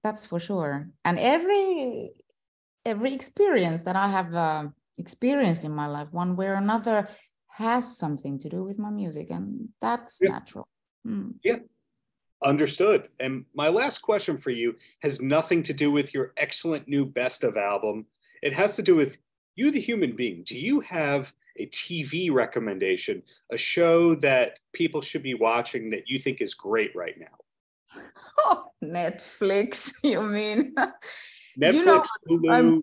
that's 0.07 0.25
for 0.25 0.39
sure. 0.39 0.89
And 1.03 1.19
every 1.19 2.11
every 2.85 3.13
experience 3.13 3.83
that 3.83 3.97
i 3.97 4.07
have 4.07 4.33
uh, 4.33 4.63
experienced 4.97 5.63
in 5.63 5.71
my 5.71 5.87
life 5.87 6.07
one 6.11 6.35
way 6.35 6.47
or 6.47 6.53
another 6.53 7.09
has 7.47 7.97
something 7.97 8.37
to 8.39 8.49
do 8.49 8.63
with 8.63 8.77
my 8.77 8.89
music 8.89 9.27
and 9.29 9.69
that's 9.81 10.19
yeah. 10.21 10.31
natural 10.31 10.67
mm. 11.05 11.33
yeah 11.43 11.57
understood 12.43 13.09
and 13.19 13.45
my 13.55 13.67
last 13.67 13.99
question 13.99 14.37
for 14.37 14.51
you 14.51 14.75
has 15.01 15.21
nothing 15.21 15.63
to 15.63 15.73
do 15.73 15.91
with 15.91 16.13
your 16.13 16.33
excellent 16.37 16.87
new 16.87 17.05
best 17.05 17.43
of 17.43 17.57
album 17.57 18.05
it 18.43 18.53
has 18.53 18.75
to 18.75 18.83
do 18.83 18.95
with 18.95 19.17
you 19.55 19.71
the 19.71 19.79
human 19.79 20.15
being 20.15 20.43
do 20.45 20.57
you 20.57 20.79
have 20.81 21.33
a 21.59 21.67
TV 21.67 22.31
recommendation, 22.31 23.23
a 23.51 23.57
show 23.57 24.15
that 24.15 24.59
people 24.73 25.01
should 25.01 25.23
be 25.23 25.33
watching 25.33 25.89
that 25.91 26.07
you 26.07 26.19
think 26.19 26.41
is 26.41 26.53
great 26.53 26.95
right 26.95 27.15
now? 27.19 28.01
Oh, 28.45 28.65
Netflix, 28.83 29.91
you 30.03 30.21
mean? 30.21 30.75
Netflix, 31.59 32.05
you 32.27 32.39
know, 32.43 32.61
Hulu. 32.61 32.81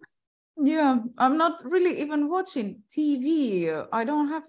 I'm, 0.59 0.67
yeah, 0.67 0.99
I'm 1.19 1.37
not 1.37 1.63
really 1.65 2.01
even 2.01 2.29
watching 2.29 2.83
TV. 2.89 3.87
I 3.93 4.05
don't 4.05 4.29
have 4.29 4.45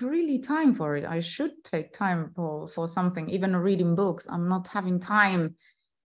really 0.00 0.38
time 0.38 0.74
for 0.74 0.96
it. 0.96 1.04
I 1.04 1.20
should 1.20 1.52
take 1.64 1.92
time 1.92 2.32
for, 2.34 2.68
for 2.68 2.88
something, 2.88 3.28
even 3.30 3.56
reading 3.56 3.94
books. 3.94 4.26
I'm 4.30 4.48
not 4.48 4.68
having 4.68 5.00
time. 5.00 5.56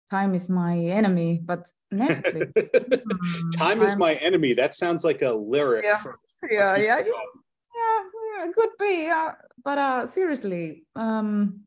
Time 0.10 0.36
is 0.36 0.50
my 0.50 0.78
enemy, 0.78 1.42
but 1.44 1.68
Netflix. 1.94 2.52
time 3.58 3.82
is 3.82 3.96
my 3.98 4.16
enemy. 4.16 4.54
That 4.54 4.76
sounds 4.76 5.04
like 5.04 5.22
a 5.22 5.32
lyric. 5.32 5.86
Yeah, 5.86 6.04
yeah, 6.52 6.78
yeah 6.78 7.02
yeah, 8.34 8.50
it 8.50 8.56
could 8.56 8.70
be. 8.80 9.10
Uh, 9.10 9.32
but 9.64 9.78
uh, 9.78 10.08
seriously, 10.08 10.86
um, 10.96 11.62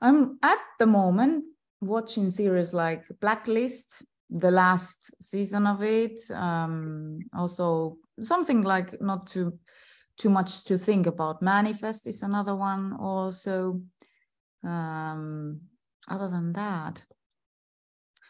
I'm 0.00 0.38
at 0.42 0.58
the 0.78 0.86
moment 0.86 1.44
watching 1.80 2.30
series 2.30 2.72
like 2.72 3.04
Blacklist, 3.20 4.02
the 4.30 4.50
last 4.50 5.14
season 5.20 5.66
of 5.66 5.82
it. 5.82 6.18
Um, 6.30 7.18
also, 7.36 7.98
something 8.20 8.62
like 8.62 9.00
not 9.00 9.26
too 9.26 9.58
too 10.16 10.30
much 10.30 10.64
to 10.64 10.76
think 10.76 11.06
about. 11.06 11.42
Manifest 11.42 12.06
is 12.06 12.22
another 12.22 12.54
one. 12.54 12.92
Also, 13.00 13.80
um, 14.62 15.60
other 16.08 16.28
than 16.28 16.52
that, 16.52 17.02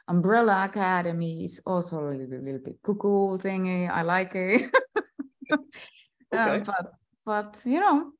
Umbrella 0.08 0.64
Academy 0.64 1.44
is 1.44 1.60
also 1.66 1.98
a 2.00 2.10
little, 2.10 2.40
little 2.40 2.60
bit 2.64 2.78
cuckoo 2.82 3.38
thingy. 3.38 3.90
I 3.90 4.02
like 4.02 4.34
it. 4.34 4.70
okay. 5.52 5.62
um, 6.32 6.62
but 6.64 6.92
but 7.24 7.62
you 7.64 7.80
know 7.80 8.12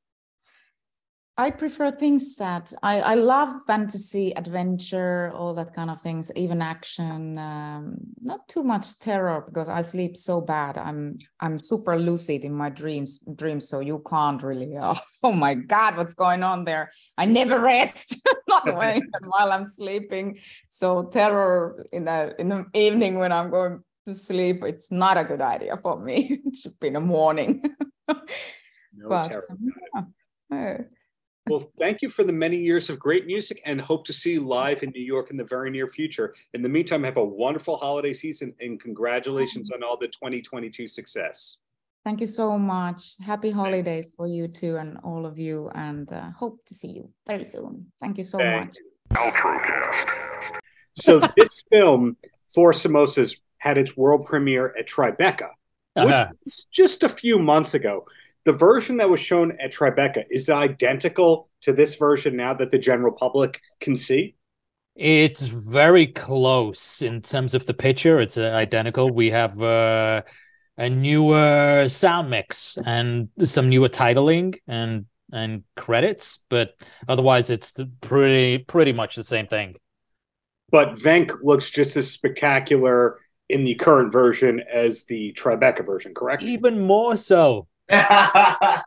I 1.37 1.49
prefer 1.49 1.91
things 1.91 2.35
that 2.35 2.73
I, 2.83 2.99
I 3.01 3.15
love 3.15 3.61
fantasy, 3.65 4.35
adventure, 4.35 5.31
all 5.33 5.53
that 5.53 5.73
kind 5.73 5.89
of 5.89 6.01
things, 6.01 6.29
even 6.35 6.61
action. 6.61 7.37
Um, 7.37 7.95
not 8.19 8.47
too 8.49 8.63
much 8.63 8.99
terror 8.99 9.41
because 9.47 9.69
I 9.69 9.81
sleep 9.81 10.17
so 10.17 10.41
bad. 10.41 10.77
I'm 10.77 11.19
I'm 11.39 11.57
super 11.57 11.97
lucid 11.97 12.43
in 12.43 12.53
my 12.53 12.69
dreams 12.69 13.19
dreams, 13.35 13.69
so 13.69 13.79
you 13.79 14.03
can't 14.07 14.43
really. 14.43 14.75
Oh, 14.81 14.99
oh 15.23 15.31
my 15.31 15.53
God, 15.53 15.95
what's 15.95 16.13
going 16.13 16.43
on 16.43 16.65
there? 16.65 16.91
I 17.17 17.25
never 17.25 17.59
rest, 17.59 18.19
not 18.47 18.65
while 18.75 19.51
I'm 19.51 19.65
sleeping. 19.65 20.39
So 20.67 21.03
terror 21.03 21.87
in 21.93 22.05
the 22.05 22.35
in 22.39 22.49
the 22.49 22.65
evening 22.73 23.17
when 23.17 23.31
I'm 23.31 23.49
going 23.49 23.83
to 24.05 24.13
sleep, 24.13 24.63
it's 24.63 24.91
not 24.91 25.17
a 25.17 25.23
good 25.23 25.41
idea 25.41 25.77
for 25.77 25.97
me. 25.97 26.41
it 26.45 26.55
should 26.57 26.79
be 26.79 26.87
in 26.87 26.93
the 26.93 26.99
morning. 26.99 27.63
No 28.07 29.07
but, 29.07 29.23
terror. 29.29 29.47
Yeah. 30.51 30.77
Well, 31.51 31.69
thank 31.77 32.01
you 32.01 32.07
for 32.07 32.23
the 32.23 32.31
many 32.31 32.55
years 32.55 32.89
of 32.89 32.97
great 32.97 33.25
music 33.25 33.61
and 33.65 33.81
hope 33.81 34.05
to 34.05 34.13
see 34.13 34.31
you 34.31 34.39
live 34.39 34.83
in 34.83 34.91
New 34.91 35.03
York 35.03 35.31
in 35.31 35.35
the 35.35 35.43
very 35.43 35.69
near 35.69 35.85
future. 35.85 36.33
In 36.53 36.61
the 36.61 36.69
meantime, 36.69 37.03
have 37.03 37.17
a 37.17 37.25
wonderful 37.25 37.75
holiday 37.75 38.13
season 38.13 38.55
and 38.61 38.79
congratulations 38.79 39.69
on 39.69 39.83
all 39.83 39.97
the 39.97 40.07
2022 40.07 40.87
success. 40.87 41.57
Thank 42.05 42.21
you 42.21 42.25
so 42.25 42.57
much. 42.57 43.15
Happy 43.19 43.51
holidays 43.51 44.13
for 44.15 44.27
you 44.27 44.47
too 44.47 44.77
and 44.77 44.97
all 45.03 45.25
of 45.25 45.37
you, 45.37 45.69
and 45.75 46.09
uh, 46.13 46.31
hope 46.31 46.63
to 46.67 46.73
see 46.73 46.87
you 46.87 47.09
very 47.27 47.43
soon. 47.43 47.91
Thank 47.99 48.17
you 48.17 48.23
so 48.23 48.37
thank 48.37 48.67
much. 48.67 48.77
You. 49.13 49.59
So, 50.95 51.19
this 51.35 51.63
film, 51.69 52.15
Four 52.55 52.71
Samosas, 52.71 53.37
had 53.57 53.77
its 53.77 53.97
world 53.97 54.23
premiere 54.23 54.73
at 54.79 54.87
Tribeca, 54.87 55.49
which 55.97 56.13
uh-huh. 56.13 56.27
was 56.45 56.65
just 56.71 57.03
a 57.03 57.09
few 57.09 57.39
months 57.39 57.73
ago 57.73 58.05
the 58.45 58.53
version 58.53 58.97
that 58.97 59.09
was 59.09 59.19
shown 59.19 59.57
at 59.59 59.73
Tribeca 59.73 60.23
is 60.29 60.49
identical 60.49 61.49
to 61.61 61.73
this 61.73 61.95
version 61.95 62.35
now 62.35 62.53
that 62.53 62.71
the 62.71 62.79
general 62.79 63.13
public 63.13 63.61
can 63.79 63.95
see? 63.95 64.35
It's 64.95 65.47
very 65.47 66.07
close 66.07 67.01
in 67.01 67.21
terms 67.21 67.53
of 67.53 67.65
the 67.65 67.73
picture. 67.73 68.19
It's 68.19 68.37
uh, 68.37 68.51
identical. 68.53 69.09
We 69.09 69.29
have 69.31 69.61
uh, 69.61 70.23
a 70.77 70.89
newer 70.89 71.87
sound 71.87 72.29
mix 72.29 72.77
and 72.85 73.29
some 73.43 73.69
newer 73.69 73.89
titling 73.89 74.55
and 74.67 75.05
and 75.33 75.63
credits, 75.77 76.43
but 76.49 76.73
otherwise 77.07 77.49
it's 77.49 77.73
pretty 78.01 78.57
pretty 78.57 78.91
much 78.91 79.15
the 79.15 79.23
same 79.23 79.47
thing. 79.47 79.75
But 80.71 80.95
Venk 80.95 81.31
looks 81.41 81.69
just 81.69 81.95
as 81.95 82.11
spectacular 82.11 83.19
in 83.49 83.63
the 83.63 83.75
current 83.75 84.11
version 84.11 84.61
as 84.71 85.03
the 85.05 85.33
Tribeca 85.33 85.85
version, 85.85 86.13
correct? 86.13 86.43
Even 86.43 86.81
more 86.81 87.17
so. 87.17 87.67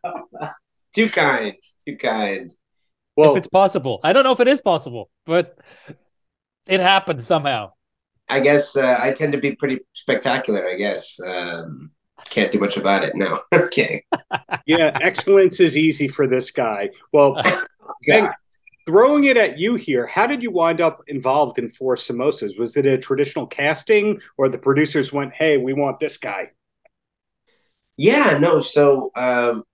too 0.95 1.09
kind. 1.11 1.55
Too 1.87 1.97
kind. 1.97 2.55
Well, 3.17 3.33
if 3.33 3.39
it's 3.39 3.49
possible, 3.49 4.01
I 4.03 4.13
don't 4.13 4.25
know 4.25 4.33
if 4.33 4.41
it 4.41 4.49
is 4.49 4.61
possible, 4.61 5.11
but 5.25 5.59
it 6.67 6.81
happened 6.81 7.23
somehow. 7.23 7.73
I 8.29 8.41
guess 8.41 8.77
uh, 8.77 8.99
I 9.01 9.13
tend 9.13 9.33
to 9.33 9.39
be 9.39 9.55
pretty 9.55 9.81
spectacular. 9.93 10.67
I 10.67 10.77
guess 10.77 11.21
um, 11.25 11.91
can't 12.31 12.53
do 12.53 12.59
much 12.59 12.77
about 12.77 13.05
it 13.05 13.15
now. 13.15 13.41
okay. 13.53 14.05
yeah, 14.67 14.97
excellence 15.01 15.61
is 15.61 15.77
easy 15.77 16.09
for 16.09 16.27
this 16.27 16.51
guy. 16.51 16.91
Well, 17.13 17.41
yeah. 18.03 18.33
throwing 18.87 19.25
it 19.25 19.37
at 19.37 19.59
you 19.59 19.75
here, 19.77 20.07
how 20.07 20.27
did 20.27 20.43
you 20.43 20.51
wind 20.51 20.81
up 20.81 21.03
involved 21.07 21.59
in 21.59 21.69
Four 21.69 21.97
Samosas? 21.97 22.59
Was 22.59 22.77
it 22.77 22.87
a 22.87 22.99
traditional 22.99 23.47
casting, 23.47 24.21
or 24.39 24.49
the 24.49 24.59
producers 24.59 25.13
went, 25.13 25.33
"Hey, 25.33 25.59
we 25.59 25.73
want 25.73 26.01
this 26.01 26.17
guy"? 26.17 26.51
Yeah, 27.97 28.39
no. 28.39 28.61
So 28.61 29.11
um, 29.15 29.65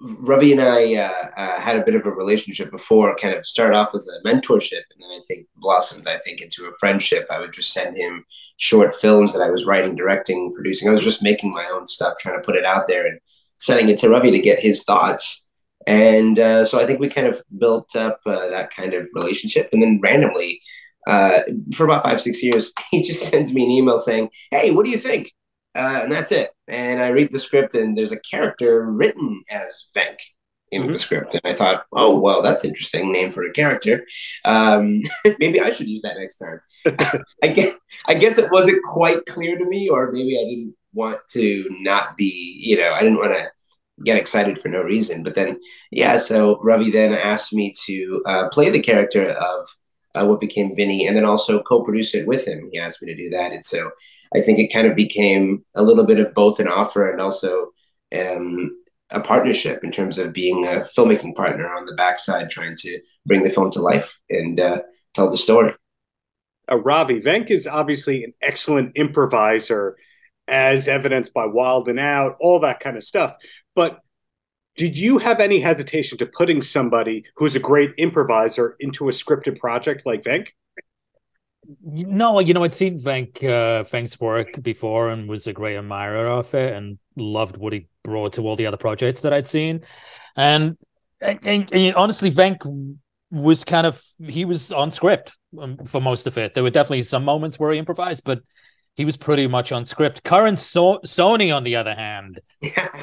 Ravi 0.00 0.52
and 0.52 0.60
I 0.60 0.94
uh, 0.94 1.30
uh, 1.36 1.60
had 1.60 1.76
a 1.76 1.84
bit 1.84 1.94
of 1.94 2.06
a 2.06 2.10
relationship 2.10 2.70
before. 2.70 3.16
Kind 3.16 3.34
of 3.34 3.46
started 3.46 3.76
off 3.76 3.94
as 3.94 4.08
a 4.08 4.26
mentorship, 4.26 4.82
and 4.92 5.00
then 5.00 5.10
I 5.10 5.20
think 5.26 5.46
blossomed. 5.56 6.08
I 6.08 6.18
think 6.18 6.40
into 6.40 6.66
a 6.66 6.74
friendship. 6.78 7.26
I 7.30 7.40
would 7.40 7.52
just 7.52 7.72
send 7.72 7.96
him 7.96 8.24
short 8.56 8.94
films 8.94 9.32
that 9.32 9.42
I 9.42 9.50
was 9.50 9.64
writing, 9.64 9.96
directing, 9.96 10.52
producing. 10.52 10.88
I 10.88 10.92
was 10.92 11.04
just 11.04 11.22
making 11.22 11.52
my 11.52 11.66
own 11.72 11.86
stuff, 11.86 12.14
trying 12.18 12.36
to 12.36 12.44
put 12.44 12.56
it 12.56 12.64
out 12.64 12.86
there, 12.86 13.06
and 13.06 13.18
sending 13.58 13.88
it 13.88 13.98
to 13.98 14.08
Ravi 14.08 14.30
to 14.30 14.40
get 14.40 14.60
his 14.60 14.84
thoughts. 14.84 15.46
And 15.86 16.38
uh, 16.38 16.64
so 16.64 16.80
I 16.80 16.86
think 16.86 17.00
we 17.00 17.08
kind 17.08 17.26
of 17.26 17.42
built 17.58 17.94
up 17.96 18.20
uh, 18.26 18.48
that 18.48 18.74
kind 18.74 18.94
of 18.94 19.08
relationship, 19.14 19.68
and 19.72 19.82
then 19.82 20.00
randomly. 20.02 20.60
Uh, 21.06 21.42
for 21.74 21.84
about 21.84 22.02
five, 22.02 22.18
six 22.18 22.42
years, 22.42 22.72
he 22.90 23.02
just 23.02 23.28
sends 23.28 23.52
me 23.52 23.62
an 23.62 23.70
email 23.70 23.98
saying, 23.98 24.30
Hey, 24.50 24.70
what 24.70 24.84
do 24.84 24.90
you 24.90 24.96
think? 24.96 25.34
Uh, 25.74 26.00
and 26.04 26.12
that's 26.12 26.32
it. 26.32 26.50
And 26.68 27.00
I 27.00 27.08
read 27.08 27.32
the 27.32 27.40
script, 27.40 27.74
and 27.74 27.96
there's 27.96 28.12
a 28.12 28.20
character 28.20 28.84
written 28.86 29.42
as 29.50 29.86
Venk 29.94 30.18
in 30.70 30.82
mm-hmm. 30.82 30.92
the 30.92 30.98
script. 30.98 31.34
And 31.34 31.42
I 31.44 31.54
thought, 31.54 31.84
oh, 31.92 32.18
well, 32.18 32.42
that's 32.42 32.64
interesting 32.64 33.12
name 33.12 33.30
for 33.30 33.44
a 33.44 33.52
character. 33.52 34.06
Um, 34.44 35.00
maybe 35.38 35.60
I 35.60 35.72
should 35.72 35.88
use 35.88 36.02
that 36.02 36.18
next 36.18 36.38
time. 36.38 37.22
I 37.42 37.48
guess 37.48 37.76
I 38.06 38.14
guess 38.14 38.38
it 38.38 38.50
wasn't 38.50 38.82
quite 38.84 39.24
clear 39.26 39.58
to 39.58 39.64
me, 39.64 39.88
or 39.88 40.12
maybe 40.12 40.38
I 40.38 40.44
didn't 40.44 40.74
want 40.92 41.20
to 41.30 41.66
not 41.80 42.16
be, 42.16 42.56
you 42.60 42.76
know, 42.76 42.92
I 42.92 43.00
didn't 43.00 43.18
want 43.18 43.32
to 43.32 43.48
get 44.04 44.16
excited 44.16 44.58
for 44.58 44.68
no 44.68 44.82
reason. 44.82 45.22
But 45.22 45.34
then, 45.34 45.58
yeah, 45.90 46.18
so 46.18 46.58
Ravi 46.62 46.90
then 46.90 47.12
asked 47.14 47.52
me 47.52 47.72
to 47.86 48.22
uh, 48.26 48.48
play 48.48 48.70
the 48.70 48.80
character 48.80 49.30
of 49.30 49.68
uh, 50.14 50.26
what 50.26 50.40
became 50.40 50.76
Vinny, 50.76 51.06
and 51.06 51.16
then 51.16 51.24
also 51.24 51.62
co-produce 51.62 52.14
it 52.14 52.26
with 52.26 52.46
him. 52.46 52.68
He 52.72 52.78
asked 52.78 53.02
me 53.02 53.12
to 53.12 53.16
do 53.16 53.30
that, 53.30 53.52
and 53.52 53.64
so 53.64 53.90
I 54.34 54.40
think 54.40 54.58
it 54.58 54.72
kind 54.72 54.86
of 54.86 54.94
became 54.94 55.64
a 55.74 55.82
little 55.82 56.04
bit 56.04 56.18
of 56.18 56.34
both 56.34 56.60
an 56.60 56.68
offer 56.68 57.10
and 57.10 57.20
also 57.20 57.72
um, 58.16 58.70
a 59.10 59.20
partnership 59.20 59.84
in 59.84 59.90
terms 59.90 60.18
of 60.18 60.32
being 60.32 60.66
a 60.66 60.86
filmmaking 60.96 61.34
partner 61.34 61.68
on 61.72 61.86
the 61.86 61.94
backside, 61.94 62.50
trying 62.50 62.76
to 62.76 63.00
bring 63.26 63.42
the 63.42 63.50
film 63.50 63.70
to 63.72 63.80
life 63.80 64.20
and 64.30 64.60
uh, 64.60 64.82
tell 65.14 65.30
the 65.30 65.36
story. 65.36 65.74
Uh, 66.70 66.78
Ravi 66.78 67.20
Venk 67.20 67.50
is 67.50 67.66
obviously 67.66 68.24
an 68.24 68.32
excellent 68.40 68.92
improviser, 68.96 69.96
as 70.48 70.88
evidenced 70.88 71.32
by 71.34 71.46
Wild 71.46 71.88
'N 71.88 71.98
Out, 71.98 72.36
all 72.40 72.60
that 72.60 72.80
kind 72.80 72.96
of 72.96 73.04
stuff. 73.04 73.34
But 73.74 74.00
did 74.76 74.98
you 74.98 75.18
have 75.18 75.40
any 75.40 75.60
hesitation 75.60 76.18
to 76.18 76.26
putting 76.26 76.60
somebody 76.60 77.24
who's 77.36 77.54
a 77.54 77.60
great 77.60 77.92
improviser 77.96 78.76
into 78.80 79.08
a 79.08 79.12
scripted 79.12 79.58
project 79.60 80.04
like 80.04 80.22
Venk? 80.22 80.48
No, 81.82 82.38
you 82.40 82.54
know, 82.54 82.64
I'd 82.64 82.74
seen 82.74 82.98
Venk 82.98 83.42
uh, 83.44 83.84
Venk's 83.84 84.20
work 84.20 84.62
before 84.62 85.10
and 85.10 85.28
was 85.28 85.46
a 85.46 85.52
great 85.52 85.76
admirer 85.76 86.26
of 86.26 86.54
it 86.54 86.72
and 86.74 86.98
loved 87.16 87.56
what 87.56 87.72
he 87.72 87.86
brought 88.02 88.34
to 88.34 88.42
all 88.42 88.56
the 88.56 88.66
other 88.66 88.76
projects 88.76 89.22
that 89.22 89.32
I'd 89.32 89.48
seen. 89.48 89.82
And, 90.36 90.76
and, 91.20 91.38
and, 91.44 91.72
and 91.72 91.94
honestly, 91.94 92.30
Venk 92.30 92.96
was 93.30 93.64
kind 93.64 93.86
of 93.86 94.02
he 94.22 94.44
was 94.44 94.72
on 94.72 94.90
script 94.90 95.36
um, 95.60 95.78
for 95.86 96.00
most 96.00 96.26
of 96.26 96.38
it. 96.38 96.54
There 96.54 96.62
were 96.62 96.70
definitely 96.70 97.02
some 97.02 97.24
moments 97.24 97.58
where 97.58 97.72
he 97.72 97.78
improvised, 97.78 98.24
but 98.24 98.42
he 98.94 99.04
was 99.04 99.16
pretty 99.16 99.46
much 99.46 99.72
on 99.72 99.86
script. 99.86 100.22
Karan 100.22 100.56
so- 100.56 101.00
Soni, 101.04 101.54
on 101.54 101.64
the 101.64 101.76
other 101.76 101.94
hand, 101.94 102.40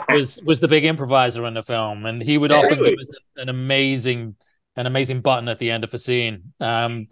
was 0.10 0.40
was 0.46 0.60
the 0.60 0.68
big 0.68 0.86
improviser 0.86 1.46
in 1.46 1.54
the 1.54 1.64
film, 1.64 2.06
and 2.06 2.22
he 2.22 2.38
would 2.38 2.52
often 2.52 2.78
give 2.84 2.98
us 3.00 3.12
an 3.38 3.50
amazing 3.50 4.36
an 4.78 4.86
amazing 4.86 5.22
button 5.22 5.50
at 5.50 5.60
the 5.60 5.70
end 5.70 5.84
of 5.84 5.94
a 5.94 5.98
scene. 5.98 6.54
Um, 6.60 7.08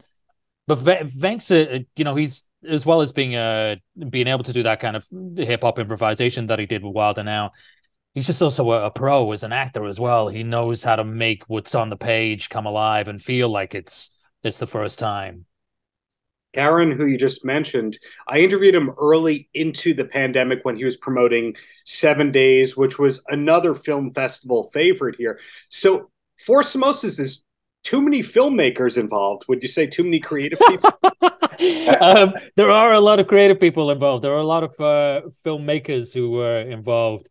but 0.69 1.07
Venk's, 1.07 1.49
a, 1.49 1.83
you 1.95 2.03
know, 2.03 2.13
he's 2.13 2.43
as 2.67 2.85
well 2.85 3.01
as 3.01 3.11
being 3.11 3.35
a 3.35 3.81
being 4.09 4.27
able 4.27 4.43
to 4.43 4.53
do 4.53 4.61
that 4.63 4.79
kind 4.79 4.95
of 4.95 5.05
hip 5.35 5.63
hop 5.63 5.79
improvisation 5.79 6.45
that 6.47 6.59
he 6.59 6.67
did 6.67 6.83
with 6.83 6.93
Wild 6.93 7.17
'N 7.17 7.27
Out. 7.27 7.53
He's 8.13 8.27
just 8.27 8.41
also 8.41 8.69
a, 8.71 8.85
a, 8.85 8.91
pro 8.91 9.31
as 9.31 9.43
an 9.43 9.51
actor 9.51 9.87
as 9.87 9.99
well. 9.99 10.27
He 10.27 10.43
knows 10.43 10.83
how 10.83 10.95
to 10.95 11.03
make 11.03 11.43
what's 11.47 11.73
on 11.73 11.89
the 11.89 11.97
page 11.97 12.49
come 12.49 12.67
alive 12.67 13.07
and 13.07 13.19
feel 13.19 13.49
like 13.49 13.73
it's 13.73 14.15
it's 14.43 14.59
the 14.59 14.67
first 14.67 14.99
time. 14.99 15.45
Karan, 16.53 16.91
who 16.91 17.07
you 17.07 17.17
just 17.17 17.43
mentioned, 17.43 17.97
I 18.27 18.39
interviewed 18.39 18.75
him 18.75 18.91
early 18.99 19.49
into 19.55 19.95
the 19.95 20.05
pandemic 20.05 20.59
when 20.63 20.75
he 20.75 20.85
was 20.85 20.97
promoting 20.97 21.55
Seven 21.85 22.31
Days, 22.31 22.77
which 22.77 22.99
was 22.99 23.23
another 23.29 23.73
film 23.73 24.13
festival 24.13 24.69
favorite 24.71 25.15
here. 25.17 25.39
So, 25.69 26.11
Four 26.37 26.61
Samosas 26.61 27.19
is 27.19 27.43
too 27.89 28.01
many 28.03 28.19
filmmakers 28.19 28.99
involved. 28.99 29.45
Would 29.47 29.63
you 29.63 29.67
say 29.67 29.87
too 29.87 30.03
many 30.03 30.19
creative 30.19 30.59
people? 30.67 30.91
um, 31.99 32.33
there 32.55 32.69
are 32.69 32.93
a 32.93 32.99
lot 32.99 33.19
of 33.19 33.27
creative 33.27 33.59
people 33.59 33.89
involved. 33.89 34.23
There 34.23 34.31
are 34.31 34.45
a 34.47 34.53
lot 34.55 34.63
of 34.63 34.79
uh, 34.79 35.21
filmmakers 35.43 36.13
who 36.13 36.29
were 36.29 36.59
involved. 36.59 37.29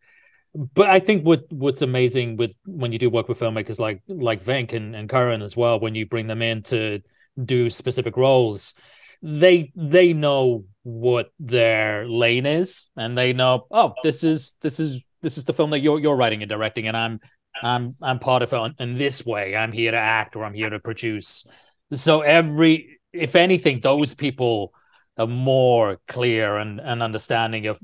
But 0.75 0.89
I 0.91 0.99
think 0.99 1.25
what 1.25 1.45
what's 1.53 1.83
amazing 1.83 2.39
with 2.39 2.57
when 2.67 2.91
you 2.91 2.99
do 2.99 3.09
work 3.09 3.29
with 3.29 3.39
filmmakers 3.39 3.79
like 3.79 4.03
like 4.09 4.43
Venk 4.43 4.73
and, 4.73 4.97
and 4.97 5.09
Karan 5.09 5.43
as 5.43 5.57
well, 5.57 5.79
when 5.79 5.95
you 5.95 6.07
bring 6.07 6.27
them 6.27 6.43
in 6.43 6.65
to 6.65 7.03
do 7.45 7.71
specific 7.71 8.17
roles, 8.17 8.75
they 9.23 9.71
they 9.77 10.13
know 10.13 10.65
what 10.83 11.31
their 11.39 12.09
lane 12.09 12.47
is, 12.47 12.87
and 12.97 13.17
they 13.17 13.33
know, 13.33 13.69
oh, 13.71 13.95
this 14.03 14.25
is 14.25 14.57
this 14.61 14.81
is 14.81 15.05
this 15.23 15.39
is 15.39 15.45
the 15.45 15.55
film 15.55 15.71
that 15.71 15.81
you're 15.81 16.01
you're 16.01 16.17
writing 16.17 16.43
and 16.43 16.51
directing, 16.51 16.89
and 16.89 16.97
I'm 16.97 17.21
I'm 17.63 17.97
I'm 18.01 18.19
part 18.19 18.43
of 18.43 18.53
it 18.53 18.73
in 18.79 18.99
this 18.99 19.25
way. 19.25 19.57
I'm 19.57 19.73
here 19.73 19.91
to 19.91 19.97
act 19.97 20.37
or 20.37 20.45
I'm 20.45 20.55
here 20.55 20.71
to 20.71 20.79
produce. 20.79 21.47
So 21.93 22.21
every 22.21 23.01
if 23.13 23.37
anything, 23.37 23.81
those 23.81 24.15
people 24.15 24.73
are 25.17 25.27
more 25.27 25.99
clear 26.07 26.57
and, 26.57 26.81
and 26.81 27.03
understanding 27.03 27.67
of 27.67 27.79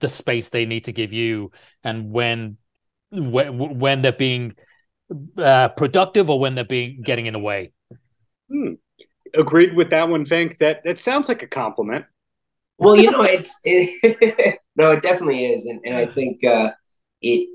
the 0.00 0.08
space 0.08 0.48
they 0.48 0.64
need 0.64 0.84
to 0.84 0.92
give 0.92 1.12
you 1.12 1.50
and 1.84 2.10
when 2.10 2.56
when 3.10 3.78
when 3.78 4.02
they're 4.02 4.12
being 4.12 4.54
uh, 5.36 5.68
productive 5.68 6.30
or 6.30 6.38
when 6.40 6.54
they're 6.54 6.64
being 6.64 7.00
getting 7.02 7.26
in 7.26 7.32
the 7.32 7.38
way. 7.38 7.72
Hmm. 8.50 8.74
Agreed 9.34 9.74
with 9.74 9.90
that 9.90 10.08
one, 10.08 10.24
Venk. 10.24 10.58
That 10.58 10.84
that 10.84 10.98
sounds 10.98 11.28
like 11.28 11.42
a 11.42 11.46
compliment. 11.46 12.06
Well, 12.78 12.96
you 12.96 13.10
know, 13.10 13.22
it's 13.22 13.60
it, 13.64 14.58
no, 14.76 14.92
it 14.92 15.02
definitely 15.02 15.46
is, 15.46 15.66
and, 15.66 15.80
and 15.84 15.96
I 15.96 16.06
think 16.06 16.44
uh, 16.44 16.72
it 17.20 17.48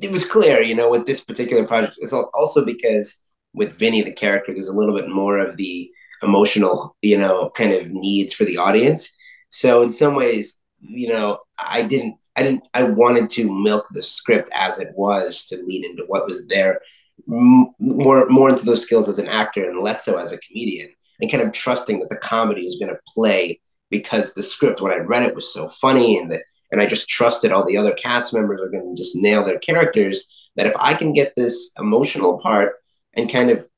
it 0.00 0.10
was 0.10 0.26
clear, 0.26 0.60
you 0.62 0.74
know, 0.74 0.90
with 0.90 1.06
this 1.06 1.24
particular 1.24 1.66
project. 1.66 1.96
It's 1.98 2.12
also 2.12 2.64
because 2.64 3.20
with 3.54 3.78
Vinny, 3.78 4.02
the 4.02 4.12
character, 4.12 4.52
there's 4.52 4.68
a 4.68 4.76
little 4.76 4.96
bit 4.96 5.08
more 5.08 5.38
of 5.38 5.56
the 5.56 5.90
emotional, 6.22 6.96
you 7.02 7.18
know, 7.18 7.50
kind 7.50 7.72
of 7.72 7.88
needs 7.90 8.32
for 8.32 8.44
the 8.44 8.58
audience. 8.58 9.12
So 9.50 9.82
in 9.82 9.90
some 9.90 10.14
ways, 10.14 10.58
you 10.80 11.08
know, 11.08 11.38
I 11.58 11.82
didn't, 11.82 12.16
I 12.36 12.42
didn't, 12.42 12.68
I 12.74 12.84
wanted 12.84 13.30
to 13.30 13.62
milk 13.62 13.86
the 13.92 14.02
script 14.02 14.50
as 14.54 14.78
it 14.78 14.88
was 14.94 15.44
to 15.46 15.56
lead 15.64 15.84
into 15.84 16.04
what 16.06 16.26
was 16.26 16.46
there, 16.46 16.80
more, 17.26 18.28
more 18.28 18.50
into 18.50 18.64
those 18.64 18.82
skills 18.82 19.08
as 19.08 19.18
an 19.18 19.26
actor 19.26 19.68
and 19.68 19.80
less 19.80 20.04
so 20.04 20.18
as 20.18 20.32
a 20.32 20.38
comedian, 20.38 20.90
and 21.20 21.30
kind 21.30 21.42
of 21.42 21.52
trusting 21.52 21.98
that 21.98 22.10
the 22.10 22.16
comedy 22.16 22.64
was 22.64 22.78
going 22.78 22.92
to 22.92 23.00
play 23.12 23.60
because 23.90 24.34
the 24.34 24.42
script, 24.42 24.80
when 24.80 24.92
I 24.92 24.98
read 24.98 25.24
it, 25.24 25.34
was 25.34 25.52
so 25.52 25.68
funny 25.68 26.18
and 26.18 26.30
that 26.30 26.42
and 26.70 26.80
I 26.80 26.86
just 26.86 27.08
trusted 27.08 27.52
all 27.52 27.66
the 27.66 27.76
other 27.76 27.92
cast 27.92 28.32
members 28.32 28.60
are 28.60 28.68
going 28.68 28.94
to 28.94 29.00
just 29.00 29.16
nail 29.16 29.44
their 29.44 29.58
characters. 29.58 30.26
That 30.56 30.66
if 30.66 30.74
I 30.78 30.94
can 30.94 31.12
get 31.12 31.34
this 31.36 31.70
emotional 31.78 32.38
part 32.38 32.74
and 33.14 33.30
kind 33.30 33.50
of, 33.50 33.68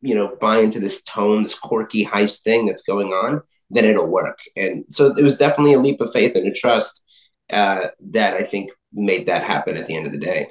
you 0.00 0.14
know, 0.14 0.36
buy 0.40 0.58
into 0.58 0.78
this 0.78 1.00
tone, 1.02 1.42
this 1.42 1.58
quirky 1.58 2.04
heist 2.04 2.42
thing 2.42 2.66
that's 2.66 2.82
going 2.82 3.08
on, 3.08 3.42
then 3.70 3.84
it'll 3.84 4.10
work. 4.10 4.38
And 4.56 4.84
so 4.90 5.06
it 5.06 5.22
was 5.22 5.38
definitely 5.38 5.74
a 5.74 5.78
leap 5.78 6.00
of 6.00 6.12
faith 6.12 6.36
and 6.36 6.46
a 6.46 6.52
trust 6.52 7.02
uh, 7.50 7.88
that 8.10 8.34
I 8.34 8.42
think 8.42 8.70
made 8.92 9.26
that 9.28 9.42
happen 9.42 9.76
at 9.76 9.86
the 9.86 9.96
end 9.96 10.06
of 10.06 10.12
the 10.12 10.18
day. 10.18 10.48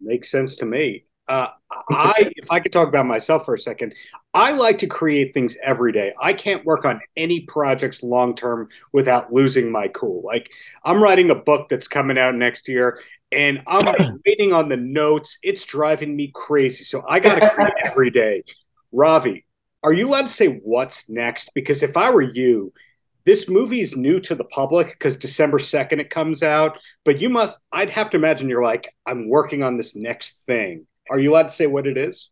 Makes 0.00 0.30
sense 0.30 0.56
to 0.56 0.66
me. 0.66 1.04
Uh, 1.30 1.48
I, 1.90 2.32
if 2.36 2.50
I 2.50 2.58
could 2.58 2.72
talk 2.72 2.88
about 2.88 3.06
myself 3.06 3.44
for 3.44 3.54
a 3.54 3.58
second, 3.58 3.94
I 4.34 4.50
like 4.50 4.78
to 4.78 4.88
create 4.88 5.32
things 5.32 5.56
every 5.62 5.92
day. 5.92 6.12
I 6.20 6.32
can't 6.32 6.64
work 6.64 6.84
on 6.84 7.00
any 7.16 7.42
projects 7.42 8.02
long 8.02 8.34
term 8.34 8.68
without 8.92 9.32
losing 9.32 9.70
my 9.70 9.86
cool. 9.88 10.22
Like 10.24 10.50
I'm 10.84 11.00
writing 11.00 11.30
a 11.30 11.36
book 11.36 11.68
that's 11.68 11.86
coming 11.86 12.18
out 12.18 12.34
next 12.34 12.66
year, 12.66 13.00
and 13.30 13.62
I'm 13.68 14.20
waiting 14.26 14.52
on 14.52 14.68
the 14.68 14.76
notes. 14.76 15.38
It's 15.44 15.64
driving 15.64 16.16
me 16.16 16.32
crazy. 16.34 16.82
So 16.82 17.04
I 17.08 17.20
got 17.20 17.36
to 17.36 17.48
create 17.50 17.74
every 17.84 18.10
day. 18.10 18.42
Ravi, 18.90 19.46
are 19.84 19.92
you 19.92 20.08
allowed 20.08 20.26
to 20.26 20.32
say 20.32 20.48
what's 20.48 21.08
next? 21.08 21.52
Because 21.54 21.84
if 21.84 21.96
I 21.96 22.10
were 22.10 22.22
you, 22.22 22.72
this 23.24 23.48
movie 23.48 23.82
is 23.82 23.96
new 23.96 24.18
to 24.18 24.34
the 24.34 24.44
public 24.44 24.88
because 24.88 25.16
December 25.16 25.58
2nd 25.58 26.00
it 26.00 26.10
comes 26.10 26.42
out, 26.42 26.76
but 27.04 27.20
you 27.20 27.28
must, 27.28 27.56
I'd 27.70 27.90
have 27.90 28.10
to 28.10 28.16
imagine 28.16 28.48
you're 28.48 28.64
like, 28.64 28.92
I'm 29.06 29.28
working 29.28 29.62
on 29.62 29.76
this 29.76 29.94
next 29.94 30.42
thing. 30.46 30.86
Are 31.10 31.18
you 31.18 31.32
allowed 31.32 31.48
to 31.48 31.54
say 31.54 31.66
what 31.66 31.86
it 31.86 31.98
is? 31.98 32.30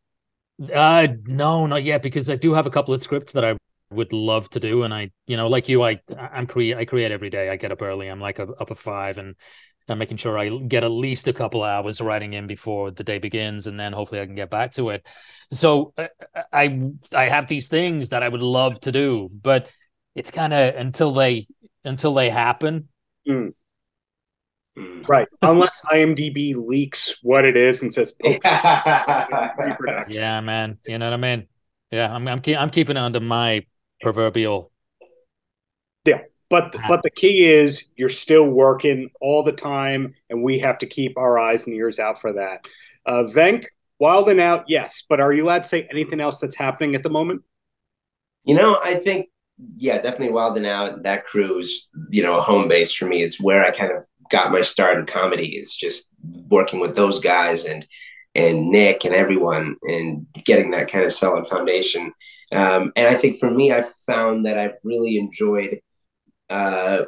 Uh, 0.72 1.08
no, 1.24 1.66
not 1.66 1.84
yet, 1.84 2.02
because 2.02 2.30
I 2.30 2.36
do 2.36 2.54
have 2.54 2.66
a 2.66 2.70
couple 2.70 2.94
of 2.94 3.02
scripts 3.02 3.32
that 3.34 3.44
I 3.44 3.56
would 3.90 4.12
love 4.12 4.48
to 4.50 4.60
do, 4.60 4.84
and 4.84 4.94
I, 4.94 5.10
you 5.26 5.36
know, 5.36 5.48
like 5.48 5.68
you, 5.68 5.82
I, 5.82 6.00
I'm 6.16 6.46
create, 6.46 6.76
I 6.76 6.84
create 6.84 7.12
every 7.12 7.30
day. 7.30 7.50
I 7.50 7.56
get 7.56 7.72
up 7.72 7.82
early. 7.82 8.08
I'm 8.08 8.20
like 8.20 8.38
up 8.40 8.70
at 8.70 8.78
five, 8.78 9.18
and 9.18 9.34
I'm 9.88 9.98
making 9.98 10.18
sure 10.18 10.38
I 10.38 10.48
get 10.48 10.84
at 10.84 10.90
least 10.90 11.28
a 11.28 11.32
couple 11.32 11.62
hours 11.62 12.00
writing 12.00 12.34
in 12.34 12.46
before 12.46 12.90
the 12.90 13.04
day 13.04 13.18
begins, 13.18 13.66
and 13.66 13.78
then 13.78 13.92
hopefully 13.92 14.20
I 14.20 14.26
can 14.26 14.34
get 14.34 14.50
back 14.50 14.72
to 14.72 14.90
it. 14.90 15.04
So 15.50 15.92
uh, 15.96 16.08
I, 16.52 16.90
I 17.12 17.24
have 17.24 17.46
these 17.46 17.68
things 17.68 18.10
that 18.10 18.22
I 18.22 18.28
would 18.28 18.42
love 18.42 18.80
to 18.80 18.92
do, 18.92 19.30
but 19.32 19.68
it's 20.14 20.30
kind 20.30 20.52
of 20.52 20.74
until 20.74 21.12
they, 21.12 21.46
until 21.84 22.14
they 22.14 22.30
happen. 22.30 22.88
Mm. 23.26 23.54
Mm. 24.78 25.08
Right. 25.08 25.26
Unless 25.42 25.82
IMDb 25.86 26.54
leaks 26.54 27.18
what 27.22 27.44
it 27.44 27.56
is 27.56 27.82
and 27.82 27.92
says 27.92 28.14
Yeah, 28.22 29.50
man. 30.40 30.78
You 30.86 30.98
know 30.98 31.06
what 31.06 31.14
I 31.14 31.16
mean? 31.16 31.48
Yeah, 31.90 32.14
I'm 32.14 32.28
I'm, 32.28 32.40
keep, 32.40 32.58
I'm 32.58 32.70
keeping 32.70 32.96
it 32.96 33.00
under 33.00 33.20
my 33.20 33.66
proverbial 34.00 34.70
Yeah. 36.04 36.20
But 36.50 36.76
but 36.86 37.02
the 37.02 37.10
key 37.10 37.44
is 37.44 37.88
you're 37.96 38.08
still 38.08 38.46
working 38.46 39.10
all 39.20 39.42
the 39.42 39.52
time 39.52 40.14
and 40.30 40.42
we 40.42 40.58
have 40.60 40.78
to 40.78 40.86
keep 40.86 41.18
our 41.18 41.38
eyes 41.38 41.66
and 41.66 41.74
ears 41.74 41.98
out 41.98 42.20
for 42.20 42.32
that. 42.34 42.64
Uh 43.04 43.24
Venk, 43.24 43.66
Wild 43.98 44.30
'N 44.30 44.40
Out, 44.40 44.64
yes, 44.68 45.02
but 45.08 45.20
are 45.20 45.32
you 45.32 45.44
allowed 45.44 45.64
to 45.64 45.68
say 45.68 45.88
anything 45.90 46.20
else 46.20 46.38
that's 46.38 46.56
happening 46.56 46.94
at 46.94 47.02
the 47.02 47.10
moment? 47.10 47.42
You 48.44 48.54
know, 48.54 48.78
I 48.82 48.94
think 48.94 49.28
yeah, 49.76 49.96
definitely 49.96 50.30
Wild 50.30 50.56
'N 50.56 50.66
Out. 50.66 51.02
That 51.02 51.26
crew 51.26 51.58
is, 51.58 51.88
you 52.10 52.22
know, 52.22 52.38
a 52.38 52.40
home 52.40 52.68
base 52.68 52.94
for 52.94 53.06
me. 53.06 53.22
It's 53.22 53.40
where 53.40 53.64
I 53.64 53.70
kind 53.70 53.92
of 53.92 54.06
got 54.30 54.52
my 54.52 54.62
start 54.62 54.98
in 54.98 55.06
comedy 55.06 55.56
is 55.56 55.74
just 55.74 56.08
working 56.48 56.80
with 56.80 56.96
those 56.96 57.20
guys 57.20 57.64
and 57.64 57.86
and 58.34 58.70
Nick 58.70 59.04
and 59.04 59.14
everyone 59.14 59.76
and 59.82 60.26
getting 60.44 60.70
that 60.70 60.90
kind 60.90 61.04
of 61.04 61.12
solid 61.12 61.48
foundation. 61.48 62.12
Um, 62.52 62.92
and 62.94 63.08
I 63.08 63.14
think 63.14 63.38
for 63.38 63.50
me, 63.50 63.72
I 63.72 63.84
found 64.06 64.46
that 64.46 64.58
I've 64.58 64.76
really 64.84 65.16
enjoyed 65.16 65.80
uh, 66.48 67.04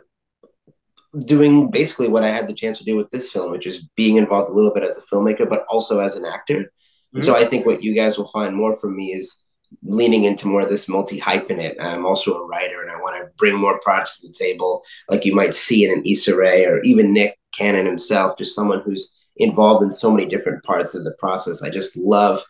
doing 1.19 1.71
basically 1.71 2.09
what 2.09 2.25
I 2.25 2.31
had 2.31 2.49
the 2.49 2.55
chance 2.55 2.79
to 2.79 2.85
do 2.85 2.97
with 2.97 3.11
this 3.11 3.31
film, 3.31 3.51
which 3.53 3.67
is 3.67 3.89
being 3.97 4.17
involved 4.17 4.51
a 4.51 4.53
little 4.53 4.73
bit 4.73 4.83
as 4.83 4.99
a 4.99 5.03
filmmaker, 5.03 5.49
but 5.49 5.65
also 5.69 6.01
as 6.01 6.17
an 6.17 6.25
actor. 6.25 6.73
Mm-hmm. 7.15 7.21
So 7.21 7.35
I 7.35 7.45
think 7.45 7.67
what 7.67 7.83
you 7.83 7.95
guys 7.95 8.19
will 8.19 8.29
find 8.29 8.55
more 8.55 8.77
from 8.77 8.97
me 8.97 9.13
is 9.13 9.43
leaning 9.83 10.25
into 10.25 10.49
more 10.49 10.63
of 10.63 10.69
this 10.69 10.89
multi 10.89 11.21
hyphenate. 11.21 11.77
I'm 11.81 12.07
also 12.07 12.35
a 12.35 12.47
writer 12.47 12.83
and 12.83 12.91
I 12.91 12.97
want 12.97 13.17
to 13.17 13.31
bring 13.37 13.59
more 13.59 13.81
projects 13.81 14.21
to 14.21 14.29
the 14.29 14.35
table, 14.35 14.83
like 15.11 15.25
you 15.25 15.35
might 15.35 15.55
see 15.55 15.85
in 15.85 15.93
an 15.93 16.03
Issa 16.05 16.37
Rae 16.37 16.65
or 16.67 16.81
even 16.83 17.13
Nick 17.13 17.39
Cannon 17.53 17.87
himself, 17.87 18.39
just 18.39 18.55
someone 18.55 18.81
who's 18.81 19.15
involved 19.37 19.83
in 19.83 19.91
so 19.91 20.11
many 20.11 20.27
different 20.27 20.63
parts 20.65 20.95
of 20.95 21.05
the 21.05 21.15
process. 21.19 21.63
I 21.63 21.71
just 21.71 21.97
love 21.97 22.43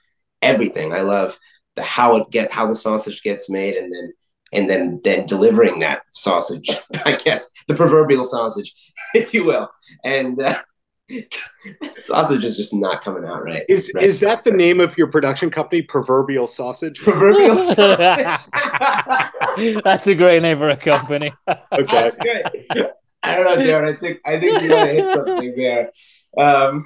everything. 0.42 0.92
I 0.92 1.02
love 1.02 1.38
the 1.76 1.82
how 1.82 2.16
it 2.16 2.30
get 2.30 2.50
how 2.50 2.66
the 2.66 2.74
sausage 2.74 3.22
gets 3.22 3.48
made 3.48 3.76
and 3.76 3.92
then 3.92 4.12
and 4.52 4.68
then 4.68 5.00
then 5.04 5.26
delivering 5.26 5.80
that 5.80 6.02
sausage, 6.12 6.68
I 7.04 7.16
guess, 7.16 7.50
the 7.68 7.74
proverbial 7.74 8.24
sausage, 8.24 8.74
if 9.14 9.32
you 9.32 9.44
will. 9.44 9.70
And 10.04 10.40
uh, 10.40 10.62
sausage 11.96 12.44
is 12.44 12.56
just 12.56 12.74
not 12.74 13.02
coming 13.02 13.24
out 13.24 13.44
right. 13.44 13.64
Is 13.68 13.90
right. 13.94 14.04
is 14.04 14.20
that 14.20 14.44
the 14.44 14.50
name 14.50 14.80
of 14.80 14.96
your 14.96 15.08
production 15.08 15.50
company, 15.50 15.82
Proverbial 15.82 16.46
Sausage? 16.46 16.98
proverbial 17.02 17.74
sausage? 17.74 18.50
That's 19.84 20.06
a 20.06 20.14
great 20.14 20.42
name 20.42 20.58
for 20.58 20.68
a 20.68 20.76
company. 20.76 21.32
Okay. 21.48 21.86
That's 21.90 22.16
great. 22.16 22.44
I 23.22 23.36
don't 23.36 23.44
know, 23.44 23.64
Darren. 23.64 23.94
I 23.94 23.98
think 23.98 24.18
I 24.24 24.40
think 24.40 24.62
you 24.62 24.70
might 24.70 24.86
have 24.86 24.96
hit 24.96 25.16
something 25.16 25.54
there. 25.56 25.90
Um, 26.38 26.84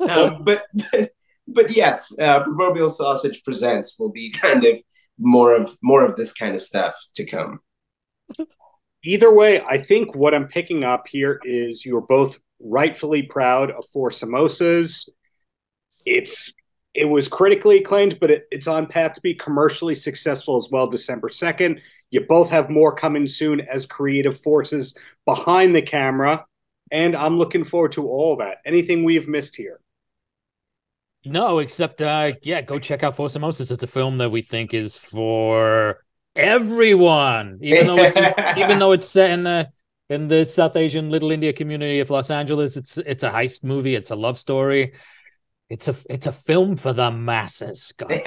um, 0.00 0.44
but, 0.44 0.64
but 0.92 1.12
but 1.46 1.70
yes, 1.76 2.12
uh, 2.18 2.42
proverbial 2.42 2.90
sausage 2.90 3.42
presents 3.44 3.98
will 3.98 4.10
be 4.10 4.30
kind 4.30 4.64
of 4.64 4.76
more 5.18 5.54
of 5.54 5.76
more 5.82 6.04
of 6.04 6.16
this 6.16 6.32
kind 6.32 6.54
of 6.54 6.60
stuff 6.60 6.94
to 7.14 7.24
come. 7.24 7.60
Either 9.04 9.32
way, 9.32 9.62
I 9.62 9.78
think 9.78 10.14
what 10.14 10.34
I'm 10.34 10.48
picking 10.48 10.84
up 10.84 11.06
here 11.08 11.40
is 11.44 11.84
you're 11.86 12.00
both 12.00 12.38
rightfully 12.60 13.22
proud 13.22 13.70
of 13.70 13.86
Four 13.86 14.10
Samosas. 14.10 15.08
It's 16.04 16.52
it 16.94 17.04
was 17.04 17.28
critically 17.28 17.78
acclaimed, 17.78 18.18
but 18.18 18.30
it, 18.30 18.48
it's 18.50 18.66
on 18.66 18.86
path 18.86 19.14
to 19.14 19.20
be 19.20 19.34
commercially 19.34 19.94
successful 19.94 20.56
as 20.56 20.68
well. 20.70 20.88
December 20.88 21.28
second. 21.28 21.80
You 22.10 22.22
both 22.22 22.50
have 22.50 22.70
more 22.70 22.92
coming 22.94 23.26
soon 23.26 23.60
as 23.60 23.86
creative 23.86 24.40
forces 24.40 24.96
behind 25.24 25.76
the 25.76 25.82
camera, 25.82 26.44
and 26.90 27.14
I'm 27.14 27.38
looking 27.38 27.64
forward 27.64 27.92
to 27.92 28.08
all 28.08 28.36
that. 28.38 28.58
Anything 28.64 29.04
we've 29.04 29.28
missed 29.28 29.54
here? 29.54 29.80
No, 31.24 31.58
except 31.58 32.00
uh 32.00 32.32
yeah, 32.42 32.62
go 32.62 32.78
check 32.78 33.02
out 33.04 33.14
Four 33.14 33.28
Samosas. 33.28 33.70
It's 33.70 33.82
a 33.82 33.88
film 33.88 34.18
that 34.18 34.30
we 34.30 34.42
think 34.42 34.74
is 34.74 34.98
for 34.98 36.02
everyone. 36.38 37.58
Even 37.62 37.86
though 37.88 37.98
it's 37.98 38.16
even 38.58 38.78
though 38.78 38.92
it's 38.92 39.08
set 39.08 39.30
in 39.30 39.42
the 39.44 39.70
in 40.08 40.28
the 40.28 40.44
South 40.44 40.76
Asian 40.76 41.10
Little 41.10 41.30
India 41.30 41.52
community 41.52 42.00
of 42.00 42.10
Los 42.10 42.30
Angeles, 42.30 42.76
it's 42.76 42.98
it's 42.98 43.22
a 43.22 43.30
heist 43.30 43.64
movie, 43.64 43.94
it's 43.94 44.10
a 44.10 44.16
love 44.16 44.38
story. 44.38 44.94
It's 45.68 45.88
a 45.88 45.94
it's 46.08 46.26
a 46.26 46.32
film 46.32 46.76
for 46.76 46.92
the 46.92 47.10
masses. 47.10 47.92
God 47.96 48.12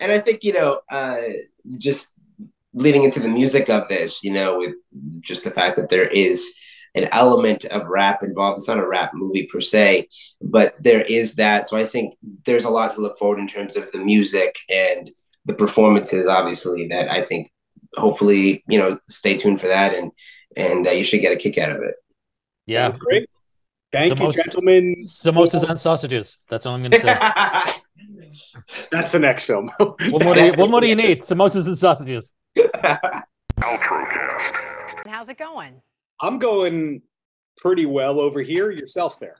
and 0.00 0.12
I 0.12 0.20
think 0.20 0.44
you 0.44 0.52
know, 0.52 0.80
uh, 0.90 1.22
just 1.76 2.08
leading 2.72 3.02
into 3.02 3.18
the 3.18 3.28
music 3.28 3.68
of 3.68 3.88
this, 3.88 4.22
you 4.22 4.32
know, 4.32 4.58
with 4.58 4.74
just 5.20 5.42
the 5.42 5.50
fact 5.50 5.76
that 5.76 5.88
there 5.88 6.06
is 6.06 6.54
an 6.94 7.08
element 7.12 7.64
of 7.66 7.86
rap 7.86 8.22
involved. 8.22 8.58
It's 8.58 8.68
not 8.68 8.78
a 8.78 8.86
rap 8.86 9.12
movie 9.14 9.46
per 9.46 9.60
se, 9.60 10.08
but 10.40 10.74
there 10.80 11.02
is 11.02 11.36
that. 11.36 11.68
So 11.68 11.76
I 11.76 11.86
think 11.86 12.16
there's 12.44 12.64
a 12.64 12.70
lot 12.70 12.94
to 12.94 13.00
look 13.00 13.18
forward 13.18 13.38
in 13.38 13.48
terms 13.48 13.76
of 13.76 13.90
the 13.92 13.98
music 13.98 14.56
and 14.68 15.10
the 15.44 15.54
performances. 15.54 16.26
Obviously, 16.26 16.88
that 16.88 17.10
I 17.10 17.22
think 17.22 17.50
hopefully 17.96 18.62
you 18.68 18.78
know 18.78 18.98
stay 19.08 19.36
tuned 19.36 19.60
for 19.60 19.68
that 19.68 19.94
and 19.94 20.12
and 20.56 20.86
uh, 20.86 20.90
you 20.90 21.04
should 21.04 21.20
get 21.20 21.32
a 21.32 21.36
kick 21.36 21.58
out 21.58 21.70
of 21.76 21.82
it. 21.82 21.94
Yeah. 22.66 22.96
Great. 22.98 23.28
Thank 23.92 24.12
Samosas- 24.12 24.36
you, 24.36 24.44
gentlemen. 24.44 25.04
Samosas 25.04 25.68
and 25.68 25.80
sausages. 25.80 26.38
That's 26.48 26.66
all 26.66 26.74
I'm 26.74 26.82
gonna 26.82 27.00
say. 27.00 27.14
That's 28.92 29.12
the 29.12 29.18
next 29.18 29.44
film. 29.44 29.70
what 29.78 30.24
more 30.24 30.34
do 30.34 30.44
you 30.44 30.52
what 30.52 30.70
more 30.70 30.80
do 30.80 30.86
you 30.86 30.96
need? 30.96 31.22
Samosas 31.22 31.66
and 31.66 31.76
sausages. 31.76 32.34
How's 35.06 35.28
it 35.28 35.38
going? 35.38 35.82
I'm 36.20 36.38
going 36.38 37.02
pretty 37.56 37.86
well 37.86 38.20
over 38.20 38.40
here. 38.42 38.70
Yourself 38.70 39.18
there. 39.18 39.36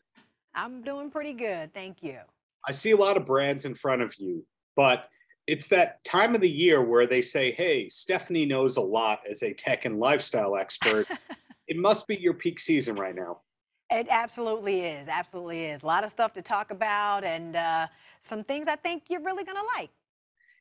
I'm 0.55 0.83
doing 0.83 1.11
pretty 1.11 1.33
good, 1.33 1.73
thank 1.73 2.03
you. 2.03 2.19
I 2.67 2.73
see 2.73 2.91
a 2.91 2.97
lot 2.97 3.17
of 3.17 3.25
brands 3.25 3.65
in 3.65 3.75
front 3.75 4.03
of 4.03 4.15
you, 4.19 4.45
but 4.75 5.09
it's 5.51 5.67
that 5.67 6.03
time 6.05 6.37
of 6.37 6.41
the 6.41 6.49
year 6.49 6.81
where 6.81 7.09
they 7.09 7.21
say, 7.21 7.51
hey, 7.51 7.89
Stephanie 7.89 8.47
knows 8.47 8.77
a 8.77 8.81
lot 8.81 9.19
as 9.29 9.43
a 9.43 9.53
tech 9.53 9.85
and 9.85 9.99
lifestyle 9.99 10.57
expert. 10.57 11.09
it 11.67 11.77
must 11.77 12.07
be 12.07 12.15
your 12.15 12.35
peak 12.35 12.61
season 12.61 12.95
right 12.95 13.17
now. 13.17 13.41
It 13.91 14.07
absolutely 14.09 14.83
is, 14.83 15.09
absolutely 15.09 15.65
is. 15.65 15.83
A 15.83 15.87
lot 15.87 16.05
of 16.05 16.13
stuff 16.13 16.33
to 16.35 16.43
talk 16.43 16.71
about 16.71 17.25
and 17.25 17.57
uh, 17.57 17.89
some 18.23 18.45
things 18.45 18.69
I 18.69 18.77
think 18.77 19.03
you're 19.11 19.25
really 19.25 19.43
gonna 19.43 19.59
like. 19.77 19.91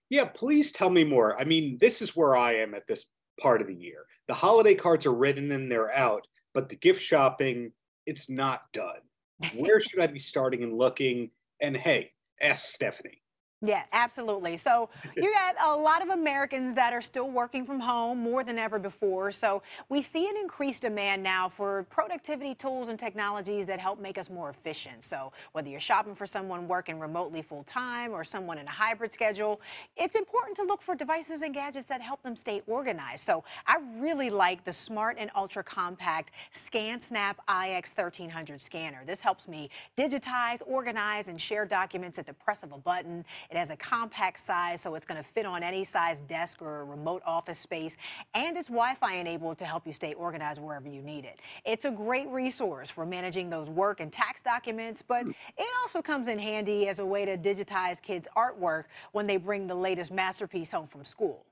Yeah, 0.09 0.25
please 0.25 0.71
tell 0.71 0.89
me 0.89 1.03
more. 1.03 1.39
I 1.39 1.43
mean, 1.43 1.77
this 1.79 2.01
is 2.01 2.15
where 2.15 2.35
I 2.35 2.55
am 2.55 2.73
at 2.73 2.87
this 2.87 3.05
part 3.39 3.61
of 3.61 3.67
the 3.67 3.75
year. 3.75 4.05
The 4.27 4.33
holiday 4.33 4.73
cards 4.73 5.05
are 5.05 5.13
written 5.13 5.51
and 5.51 5.71
they're 5.71 5.93
out, 5.93 6.25
but 6.55 6.67
the 6.67 6.77
gift 6.77 6.99
shopping, 6.99 7.73
it's 8.07 8.27
not 8.27 8.61
done. 8.73 9.01
Where 9.55 9.79
should 9.79 9.99
I 9.99 10.07
be 10.07 10.17
starting 10.17 10.63
and 10.63 10.75
looking? 10.75 11.29
And 11.61 11.77
hey, 11.77 12.11
ask 12.41 12.65
Stephanie. 12.65 13.18
Yeah, 13.61 13.83
absolutely. 13.91 14.55
So 14.55 14.89
you 15.17 15.33
got 15.33 15.55
a 15.61 15.75
lot 15.75 16.01
of 16.01 16.09
Americans 16.09 16.75
that 16.75 16.93
are 16.93 17.01
still 17.01 17.29
working 17.29 17.65
from 17.65 17.79
home 17.79 18.17
more 18.19 18.43
than 18.43 18.57
ever 18.57 18.79
before. 18.79 19.31
So 19.31 19.61
we 19.89 20.01
see 20.01 20.29
an 20.29 20.37
increased 20.37 20.83
demand 20.83 21.21
now 21.21 21.49
for 21.49 21.83
productivity 21.89 22.55
tools 22.55 22.87
and 22.87 22.97
technologies 22.97 23.67
that 23.67 23.79
help 23.79 23.99
make 23.99 24.17
us 24.17 24.29
more 24.29 24.49
efficient. 24.49 25.03
So 25.03 25.33
whether 25.51 25.67
you're 25.67 25.81
shopping 25.81 26.15
for 26.15 26.25
someone 26.25 26.69
working 26.69 26.99
remotely 26.99 27.41
full 27.41 27.63
time 27.63 28.13
or 28.13 28.23
someone 28.23 28.57
in 28.57 28.65
a 28.65 28.71
hybrid 28.71 29.11
schedule, 29.11 29.59
it's 29.97 30.15
important 30.15 30.55
to 30.57 30.63
look 30.63 30.81
for 30.81 30.95
devices 30.95 31.41
and 31.41 31.53
gadgets 31.53 31.85
that 31.87 32.01
help 32.01 32.23
them 32.23 32.37
stay 32.37 32.61
organized. 32.65 33.25
So 33.25 33.43
I 33.67 33.79
really 33.97 34.29
like 34.29 34.63
the 34.63 34.73
smart 34.73 35.17
and 35.19 35.29
ultra 35.35 35.63
compact 35.65 36.31
ScanSnap 36.53 37.35
iX 37.49 37.91
1300 37.93 38.61
scanner. 38.61 39.03
This 39.05 39.19
helps 39.19 39.49
me 39.49 39.69
digitize, 39.97 40.61
organize, 40.65 41.27
and 41.27 41.39
share 41.41 41.65
documents 41.65 42.17
at 42.17 42.25
the 42.25 42.33
press 42.33 42.63
of 42.63 42.71
a 42.71 42.77
button. 42.77 43.25
It 43.49 43.57
has 43.57 43.71
a 43.71 43.75
compact 43.75 44.39
size, 44.39 44.79
so 44.79 44.93
it's 44.93 45.07
going 45.07 45.21
to 45.21 45.27
fit 45.27 45.43
on 45.47 45.63
any 45.63 45.83
size 45.83 46.19
desk 46.27 46.61
or 46.61 46.85
remote 46.85 47.23
office 47.25 47.57
space, 47.57 47.97
and 48.35 48.55
it's 48.55 48.67
Wi-Fi 48.67 49.15
enabled 49.15 49.57
to 49.57 49.65
help 49.65 49.87
you 49.87 49.93
stay 49.93 50.13
organized 50.13 50.61
wherever 50.61 50.87
you 50.87 51.01
need 51.01 51.25
it. 51.25 51.39
It's 51.65 51.85
a 51.85 51.89
great 51.89 52.27
resource 52.27 52.91
for 52.91 53.07
managing 53.07 53.49
those 53.49 53.67
work 53.67 54.01
and 54.01 54.13
tax 54.13 54.43
documents, 54.43 55.01
but 55.01 55.25
it 55.25 55.67
also 55.81 55.99
comes 55.99 56.27
in 56.27 56.37
handy 56.37 56.87
as 56.87 56.99
a 56.99 57.05
way 57.05 57.25
to 57.25 57.37
digitize 57.39 57.99
kids' 57.99 58.27
artwork 58.37 58.83
when 59.13 59.25
they 59.25 59.37
bring 59.37 59.65
the 59.65 59.73
latest 59.75 60.11
masterpiece 60.11 60.69
home 60.69 60.87
from 60.87 61.03
school. 61.03 61.43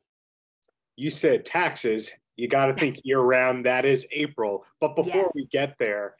You 0.97 1.09
said 1.09 1.45
taxes. 1.45 2.11
You 2.35 2.47
got 2.47 2.67
to 2.67 2.73
think 2.73 2.99
year 3.05 3.21
round. 3.21 3.65
That 3.65 3.85
is 3.85 4.05
April. 4.11 4.65
But 4.79 4.95
before 4.95 5.15
Yes. 5.23 5.31
we 5.33 5.45
get 5.47 5.75
there, 5.79 6.13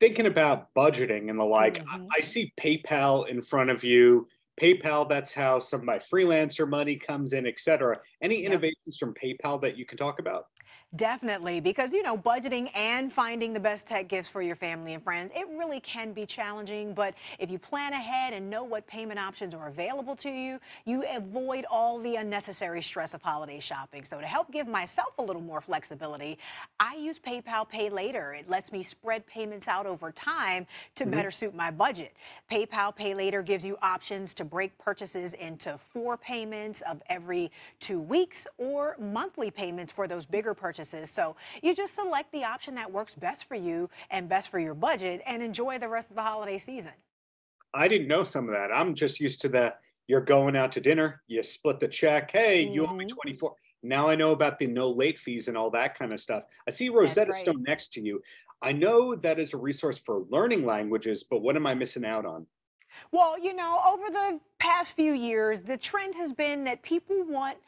thinking 0.00 0.26
about 0.26 0.74
budgeting 0.74 1.30
and 1.30 1.38
the 1.38 1.44
like, 1.44 1.78
I- 1.88 1.98
Mhm. 1.98 2.08
I 2.16 2.20
see 2.22 2.52
PayPal 2.58 3.28
in 3.28 3.40
front 3.40 3.70
of 3.70 3.84
you. 3.84 4.26
PayPal, 4.60 5.08
that's 5.08 5.32
how 5.32 5.58
some 5.58 5.80
of 5.80 5.86
my 5.86 5.98
freelancer 5.98 6.68
money 6.68 6.96
comes 6.96 7.32
in, 7.32 7.46
et 7.46 7.58
cetera. 7.60 7.98
Any 8.22 8.42
Yep. 8.44 8.44
innovations 8.44 8.96
from 8.98 9.14
PayPal 9.14 9.60
that 9.62 9.76
you 9.76 9.86
can 9.86 9.96
talk 9.98 10.18
about? 10.18 10.46
Definitely, 10.96 11.60
because 11.60 11.92
you 11.92 12.02
know, 12.02 12.18
budgeting 12.18 12.68
and 12.74 13.12
finding 13.12 13.52
the 13.52 13.60
best 13.60 13.86
tech 13.86 14.08
gifts 14.08 14.28
for 14.28 14.42
your 14.42 14.56
family 14.56 14.94
and 14.94 15.04
friends, 15.04 15.30
it 15.36 15.46
really 15.56 15.78
can 15.78 16.12
be 16.12 16.26
challenging. 16.26 16.94
But 16.94 17.14
if 17.38 17.48
you 17.48 17.60
plan 17.60 17.92
ahead 17.92 18.32
and 18.32 18.50
know 18.50 18.64
what 18.64 18.88
payment 18.88 19.20
options 19.20 19.54
are 19.54 19.68
available 19.68 20.16
to 20.16 20.28
you, 20.28 20.58
you 20.86 21.04
avoid 21.08 21.64
all 21.70 22.00
the 22.00 22.16
unnecessary 22.16 22.82
stress 22.82 23.14
of 23.14 23.22
holiday 23.22 23.60
shopping. 23.60 24.04
So, 24.04 24.20
to 24.20 24.26
help 24.26 24.50
give 24.50 24.66
myself 24.66 25.14
a 25.18 25.22
little 25.22 25.42
more 25.42 25.60
flexibility, 25.60 26.38
I 26.80 26.96
use 26.96 27.20
PayPal 27.20 27.68
Pay 27.68 27.88
Later. 27.88 28.34
It 28.34 28.50
lets 28.50 28.72
me 28.72 28.82
spread 28.82 29.24
payments 29.28 29.68
out 29.68 29.86
over 29.86 30.10
time 30.10 30.66
to 30.96 31.04
Mhm. 31.04 31.10
better 31.12 31.30
suit 31.30 31.54
my 31.54 31.70
budget. 31.70 32.16
PayPal 32.50 32.96
Pay 32.96 33.14
Later 33.14 33.42
gives 33.42 33.64
you 33.64 33.78
options 33.80 34.34
to 34.34 34.44
break 34.44 34.76
purchases 34.76 35.34
into 35.34 35.78
four 35.78 36.16
payments 36.16 36.80
of 36.80 37.00
every 37.08 37.52
two 37.78 38.00
weeks 38.00 38.48
or 38.58 38.96
monthly 38.98 39.52
payments 39.52 39.92
for 39.92 40.08
those 40.08 40.26
bigger 40.26 40.52
purchases. 40.52 40.79
So 40.88 41.36
you 41.62 41.74
just 41.74 41.94
select 41.94 42.32
the 42.32 42.44
option 42.44 42.74
that 42.76 42.90
works 42.90 43.14
best 43.14 43.44
for 43.44 43.54
you 43.54 43.88
and 44.10 44.28
best 44.28 44.48
for 44.48 44.58
your 44.58 44.74
budget 44.74 45.22
and 45.26 45.42
enjoy 45.42 45.78
the 45.78 45.88
rest 45.88 46.10
of 46.10 46.16
the 46.16 46.22
holiday 46.22 46.58
season. 46.58 46.92
I 47.74 47.88
didn't 47.88 48.08
know 48.08 48.22
some 48.24 48.48
of 48.48 48.54
that. 48.54 48.72
I'm 48.72 48.94
just 48.94 49.20
used 49.20 49.40
to 49.42 49.48
the 49.48 49.74
you're 50.08 50.20
going 50.20 50.56
out 50.56 50.72
to 50.72 50.80
dinner, 50.80 51.22
you 51.28 51.40
split 51.42 51.78
the 51.78 51.86
check. 51.86 52.32
Hey, 52.32 52.62
you 52.62 52.84
owe 52.84 52.94
me 52.96 53.04
Mhm. 53.04 53.08
24. 53.08 53.54
Now 53.82 54.08
I 54.08 54.16
know 54.16 54.32
about 54.32 54.58
the 54.58 54.66
no 54.66 54.90
late 54.90 55.18
fees 55.20 55.46
and 55.46 55.56
all 55.56 55.70
that 55.70 55.96
kind 55.96 56.12
of 56.12 56.20
stuff. 56.20 56.44
I 56.66 56.70
see 56.70 56.88
Rosetta 56.88 57.30
right. 57.30 57.40
Stone 57.42 57.62
next 57.62 57.92
to 57.92 58.00
you. 58.00 58.20
I 58.60 58.72
know 58.72 59.14
that 59.14 59.38
is 59.38 59.54
a 59.54 59.56
resource 59.56 59.98
for 59.98 60.24
learning 60.28 60.66
languages, 60.66 61.22
but 61.22 61.42
what 61.42 61.56
am 61.56 61.66
I 61.66 61.74
missing 61.74 62.04
out 62.04 62.26
on? 62.26 62.46
Well, 63.12 63.38
you 63.38 63.54
know, 63.54 63.80
over 63.86 64.10
the 64.10 64.40
past 64.58 64.94
few 64.94 65.12
years, 65.12 65.60
the 65.60 65.76
trend 65.76 66.14
has 66.16 66.32
been 66.32 66.64
that 66.64 66.82
people 66.82 67.22
want 67.24 67.58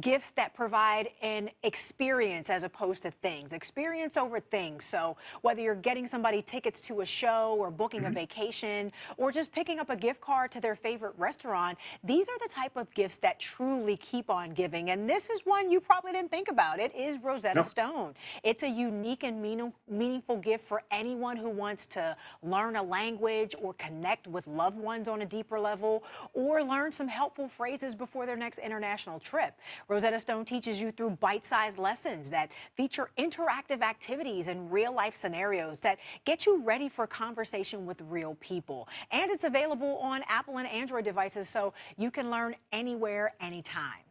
gifts 0.00 0.30
that 0.36 0.54
provide 0.54 1.10
an 1.20 1.50
experience 1.64 2.48
as 2.48 2.62
opposed 2.62 3.02
to 3.02 3.10
things, 3.10 3.52
experience 3.52 4.16
over 4.16 4.38
things. 4.38 4.84
So 4.84 5.16
whether 5.42 5.60
you're 5.60 5.74
getting 5.74 6.06
somebody 6.06 6.42
tickets 6.42 6.80
to 6.82 7.00
a 7.00 7.06
show 7.06 7.56
or 7.58 7.72
booking 7.72 8.02
mm-hmm. 8.02 8.12
a 8.12 8.14
vacation 8.14 8.92
or 9.16 9.32
just 9.32 9.50
picking 9.50 9.80
up 9.80 9.90
a 9.90 9.96
gift 9.96 10.20
card 10.20 10.52
to 10.52 10.60
their 10.60 10.76
favorite 10.76 11.14
restaurant, 11.18 11.76
these 12.04 12.28
are 12.28 12.38
the 12.38 12.52
type 12.52 12.76
of 12.76 12.92
gifts 12.94 13.18
that 13.18 13.40
truly 13.40 13.96
keep 13.96 14.30
on 14.30 14.50
giving. 14.50 14.90
And 14.90 15.10
this 15.10 15.28
is 15.28 15.40
one 15.44 15.70
you 15.72 15.80
probably 15.80 16.12
didn't 16.12 16.30
think 16.30 16.48
about. 16.48 16.78
It 16.78 16.94
is 16.94 17.18
Rosetta 17.20 17.56
no. 17.56 17.62
Stone. 17.62 18.14
It's 18.44 18.62
a 18.62 18.68
unique 18.68 19.24
and 19.24 19.42
meaning, 19.42 19.72
meaningful 19.88 20.36
gift 20.36 20.68
for 20.68 20.82
anyone 20.92 21.36
who 21.36 21.50
wants 21.50 21.86
to 21.88 22.16
learn 22.44 22.76
a 22.76 22.82
language 22.82 23.56
or 23.60 23.74
connect 23.74 24.28
with 24.28 24.46
loved 24.46 24.78
ones 24.78 25.08
on 25.08 25.22
a 25.22 25.26
deeper 25.26 25.58
level 25.58 26.04
or 26.32 26.62
learn 26.62 26.92
some 26.92 27.08
helpful 27.08 27.48
phrases 27.56 27.96
before 27.96 28.24
their 28.24 28.36
next 28.36 28.58
international 28.58 29.18
trip. 29.18 29.54
Rosetta 29.88 30.20
Stone 30.20 30.44
teaches 30.44 30.80
you 30.80 30.92
through 30.92 31.10
bite-sized 31.10 31.78
lessons 31.78 32.30
that 32.30 32.50
feature 32.76 33.10
interactive 33.18 33.82
activities 33.82 34.48
and 34.48 34.70
real-life 34.70 35.16
scenarios 35.18 35.80
that 35.80 35.98
get 36.24 36.46
you 36.46 36.62
ready 36.62 36.88
for 36.88 37.06
conversation 37.06 37.86
with 37.86 38.00
real 38.02 38.36
people. 38.40 38.88
And 39.10 39.30
it's 39.30 39.44
available 39.44 39.98
on 39.98 40.22
Apple 40.28 40.58
and 40.58 40.68
Android 40.68 41.04
devices 41.04 41.48
so 41.48 41.72
you 41.96 42.10
can 42.10 42.30
learn 42.30 42.54
anywhere, 42.72 43.34
anytime. 43.40 44.04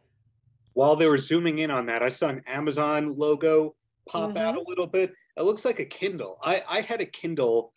While 0.74 0.96
they 0.96 1.06
were 1.06 1.18
zooming 1.18 1.58
in 1.58 1.70
on 1.70 1.86
that, 1.86 2.02
I 2.02 2.08
saw 2.08 2.28
an 2.28 2.42
Amazon 2.46 3.16
logo 3.16 3.74
pop 4.08 4.30
mm-hmm. 4.30 4.38
out 4.38 4.56
a 4.56 4.62
little 4.66 4.86
bit. 4.86 5.12
It 5.36 5.42
looks 5.42 5.64
like 5.64 5.80
a 5.80 5.84
Kindle. 5.84 6.38
I, 6.42 6.62
I 6.68 6.80
had 6.80 7.00
a 7.00 7.06
Kindle 7.06 7.72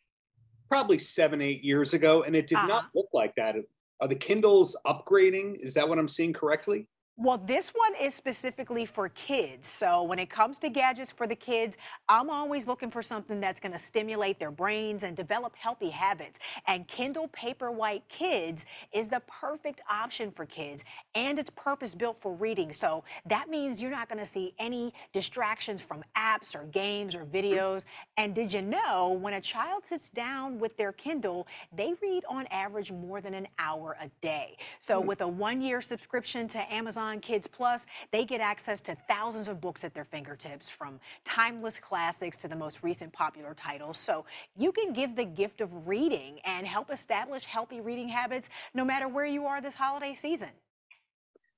probably 0.70 0.98
seven, 0.98 1.42
eight 1.42 1.64
years 1.64 1.94
ago, 1.94 2.24
and 2.24 2.36
it 2.36 2.48
did 2.48 2.58
uh-huh. 2.58 2.68
not 2.68 2.86
look 2.96 3.08
like 3.14 3.36
that. 3.36 3.56
Are 4.00 4.08
the 4.08 4.16
Kindles 4.16 4.76
upgrading? 4.86 5.58
Is 5.60 5.74
that 5.76 5.88
what 5.88 6.00
I'm 6.00 6.08
seeing 6.08 6.34
correctly? 6.34 6.88
Well, 7.16 7.38
this 7.38 7.68
one 7.76 7.94
is 8.02 8.16
specifically 8.16 8.88
for 8.88 9.10
kids. 9.10 9.68
So 9.68 10.02
when 10.02 10.18
it 10.18 10.32
comes 10.32 10.58
to 10.60 10.70
gadgets 10.70 11.12
for 11.12 11.28
the 11.28 11.36
kids, 11.36 11.78
I'm 12.10 12.32
always 12.32 12.66
looking 12.66 12.90
for 12.90 13.04
something 13.04 13.40
that's 13.40 13.60
going 13.60 13.72
to 13.72 13.78
stimulate 13.78 14.40
their 14.40 14.50
brains 14.50 15.04
and 15.04 15.16
develop 15.16 15.56
healthy 15.56 15.92
habits. 15.92 16.40
And 16.66 16.88
Kindle 16.88 17.28
Paperwhite 17.28 18.02
Kids 18.10 18.66
is 18.94 19.10
the 19.10 19.22
perfect 19.28 19.82
option 19.92 20.32
for 20.32 20.48
kids, 20.48 20.84
and 21.14 21.38
it's 21.38 21.52
purpose 21.52 21.94
built 21.94 22.18
for 22.20 22.34
reading. 22.34 22.74
So 22.74 23.04
that 23.28 23.48
means 23.48 23.80
you're 23.80 23.92
not 23.92 24.10
going 24.10 24.18
to 24.20 24.26
see 24.26 24.56
any 24.58 24.92
distractions 25.14 25.84
from 25.84 26.04
apps 26.18 26.56
or 26.56 26.64
games 26.72 27.14
or 27.14 27.26
videos. 27.26 27.84
And 28.18 28.34
did 28.34 28.52
you 28.52 28.64
know 28.64 29.20
when 29.22 29.36
a 29.36 29.42
child 29.42 29.84
sits 29.86 30.10
down 30.10 30.58
with 30.58 30.76
their 30.78 30.94
Kindle, 30.94 31.46
they 31.78 31.94
read 32.02 32.24
on 32.28 32.48
average 32.48 32.92
more 32.92 33.22
than 33.22 33.36
an 33.36 33.48
hour 33.60 33.98
a 34.02 34.10
day. 34.22 34.58
So 34.80 35.00
hmm. 35.00 35.08
with 35.08 35.22
a 35.22 35.28
one 35.28 35.62
year 35.62 35.80
subscription 35.80 36.48
to 36.48 36.74
Amazon, 36.74 37.03
Amazon 37.04 37.20
Kids 37.20 37.48
Plus, 37.48 37.86
they 38.12 38.24
get 38.24 38.40
access 38.40 38.80
to 38.82 38.96
thousands 39.08 39.48
of 39.50 39.60
books 39.60 39.84
at 39.84 39.94
their 39.94 40.06
fingertips, 40.06 40.70
from 40.70 41.00
timeless 41.26 41.78
classics 41.78 42.38
to 42.38 42.48
the 42.48 42.56
most 42.56 42.82
recent 42.82 43.12
popular 43.12 43.54
titles. 43.54 43.98
So 43.98 44.26
you 44.58 44.72
can 44.72 44.94
give 44.94 45.16
the 45.16 45.26
gift 45.26 45.60
of 45.60 45.70
reading 45.88 46.40
and 46.46 46.66
help 46.66 46.92
establish 46.92 47.44
healthy 47.44 47.82
reading 47.82 48.08
habits 48.08 48.50
no 48.74 48.86
matter 48.86 49.08
where 49.10 49.26
you 49.26 49.46
are 49.46 49.60
this 49.60 49.76
holiday 49.76 50.14
season. 50.14 50.50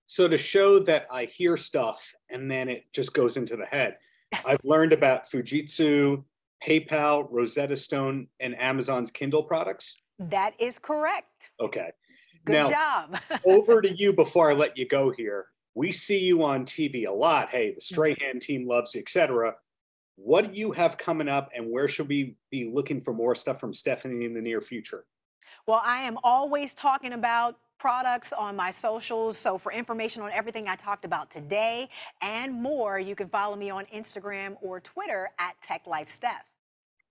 So 0.08 0.28
to 0.28 0.38
show 0.38 0.80
that 0.80 1.06
I 1.12 1.26
hear 1.26 1.58
stuff 1.58 2.14
and 2.30 2.50
then 2.50 2.68
it 2.70 2.86
just 2.92 3.14
goes 3.14 3.38
into 3.38 3.56
the 3.56 3.66
head, 3.66 3.98
I've 4.46 4.64
learned 4.64 4.94
about 4.94 5.30
Fujitsu, 5.30 6.24
PayPal, 6.66 7.28
Rosetta 7.30 7.76
Stone, 7.76 8.28
and 8.40 8.60
Amazon's 8.60 9.12
Kindle 9.12 9.44
products. 9.44 9.98
That 10.18 10.54
is 10.60 10.80
correct. 10.80 11.28
Okay. 11.60 11.92
Good 12.46 12.54
now, 12.54 12.70
job. 12.70 13.18
over 13.46 13.82
to 13.82 13.94
you 13.94 14.14
before 14.14 14.52
I 14.52 14.54
let 14.54 14.78
you 14.78 14.88
go 14.88 15.12
here. 15.12 15.48
We 15.74 15.92
see 15.92 16.20
you 16.20 16.44
on 16.44 16.66
TV 16.66 17.08
a 17.08 17.12
lot. 17.12 17.50
Hey, 17.50 17.72
the 17.72 17.82
mm-hmm. 17.82 17.82
Strahan 17.82 18.40
team 18.40 18.68
loves 18.68 18.94
you, 18.94 19.02
etc. 19.02 19.56
What 20.16 20.54
do 20.54 20.58
you 20.58 20.72
have 20.72 20.98
coming 20.98 21.28
up, 21.28 21.50
and 21.54 21.70
where 21.70 21.88
should 21.88 22.08
we 22.08 22.38
be 22.50 22.72
looking 22.72 23.02
for 23.02 23.14
more 23.14 23.36
stuff 23.36 23.60
from 23.60 23.74
Stephanie 23.74 24.26
in 24.26 24.34
the 24.34 24.42
near 24.42 24.62
future? 24.62 25.06
Well, 25.68 25.82
I 25.84 26.04
am 26.04 26.18
always 26.24 26.74
talking 26.74 27.14
about 27.14 27.58
products 27.80 28.32
on 28.32 28.56
my 28.56 28.72
socials. 28.72 29.38
So 29.38 29.58
for 29.58 29.72
information 29.72 30.22
on 30.22 30.32
everything 30.32 30.68
I 30.68 30.76
talked 30.76 31.04
about 31.04 31.30
today 31.30 31.90
and 32.22 32.54
more, 32.54 33.00
you 33.00 33.16
can 33.16 33.28
follow 33.28 33.56
me 33.56 33.70
on 33.70 33.86
Instagram 33.94 34.56
or 34.62 34.80
Twitter 34.80 35.30
at 35.40 35.56
TechLifeSteph. 35.62 36.46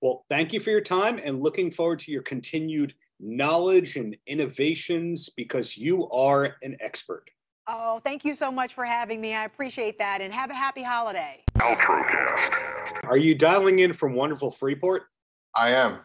Well, 0.00 0.24
thank 0.28 0.52
you 0.52 0.60
for 0.60 0.70
your 0.70 0.80
time 0.80 1.20
and 1.22 1.42
looking 1.42 1.70
forward 1.70 1.98
to 2.00 2.12
your 2.12 2.22
continued 2.22 2.94
knowledge 3.20 3.96
and 3.96 4.16
innovations 4.26 5.30
because 5.36 5.76
you 5.76 6.08
are 6.10 6.56
an 6.62 6.76
expert. 6.80 7.30
Oh, 7.66 8.00
thank 8.04 8.24
you 8.24 8.34
so 8.34 8.52
much 8.52 8.74
for 8.74 8.84
having 8.84 9.20
me. 9.20 9.34
I 9.34 9.44
appreciate 9.44 9.98
that 9.98 10.20
and 10.20 10.32
have 10.32 10.50
a 10.50 10.54
happy 10.54 10.82
holiday. 10.82 11.42
Paltrocast. 11.58 13.04
Are 13.04 13.16
you 13.16 13.34
dialing 13.34 13.78
in 13.78 13.92
from 13.92 14.14
wonderful 14.14 14.50
Freeport? 14.50 15.04
I 15.56 15.70
am. 15.70 15.98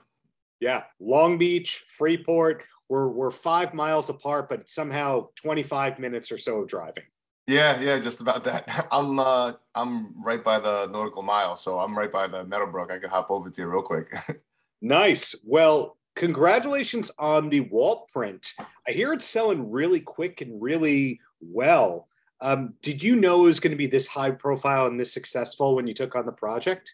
Yeah, 0.59 0.83
Long 0.99 1.37
Beach, 1.37 1.83
Freeport. 1.87 2.65
We're 2.89 3.07
we're 3.07 3.31
five 3.31 3.73
miles 3.73 4.09
apart, 4.09 4.49
but 4.49 4.67
somehow 4.67 5.27
25 5.35 5.99
minutes 5.99 6.31
or 6.31 6.37
so 6.37 6.61
of 6.61 6.67
driving. 6.67 7.03
Yeah, 7.47 7.79
yeah, 7.81 7.97
just 7.99 8.21
about 8.21 8.43
that. 8.45 8.87
I'm 8.91 9.19
uh 9.19 9.53
I'm 9.75 10.21
right 10.23 10.43
by 10.43 10.59
the 10.59 10.87
nautical 10.87 11.23
mile, 11.23 11.55
so 11.55 11.79
I'm 11.79 11.97
right 11.97 12.11
by 12.11 12.27
the 12.27 12.43
Meadowbrook. 12.45 12.91
I 12.91 12.99
could 12.99 13.09
hop 13.09 13.31
over 13.31 13.49
to 13.49 13.61
you 13.61 13.67
real 13.67 13.81
quick. 13.81 14.13
nice. 14.81 15.35
Well, 15.43 15.97
congratulations 16.19 17.09
on 17.17 17.47
the 17.47 17.61
Walt 17.61 18.09
print. 18.09 18.53
I 18.85 18.91
hear 18.91 19.13
it's 19.13 19.23
selling 19.23 19.71
really 19.71 20.01
quick 20.01 20.41
and 20.41 20.61
really 20.61 21.21
well. 21.39 22.09
Um, 22.41 22.73
did 22.81 23.01
you 23.01 23.15
know 23.15 23.43
it 23.43 23.47
was 23.47 23.61
going 23.61 23.71
to 23.71 23.77
be 23.77 23.87
this 23.87 24.05
high 24.05 24.31
profile 24.31 24.87
and 24.87 24.99
this 24.99 25.13
successful 25.13 25.75
when 25.75 25.87
you 25.87 25.93
took 25.93 26.15
on 26.15 26.25
the 26.25 26.33
project? 26.33 26.93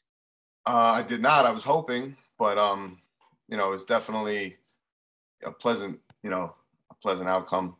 Uh, 0.67 0.93
I 0.97 1.01
did 1.01 1.23
not. 1.23 1.47
I 1.47 1.51
was 1.51 1.63
hoping, 1.63 2.15
but 2.37 2.59
um, 2.59 2.99
you 3.49 3.57
know, 3.57 3.73
it's 3.73 3.85
definitely 3.85 4.57
a 5.43 5.51
pleasant, 5.51 5.99
you 6.21 6.29
know, 6.29 6.53
a 6.91 6.95
pleasant 7.01 7.27
outcome. 7.27 7.77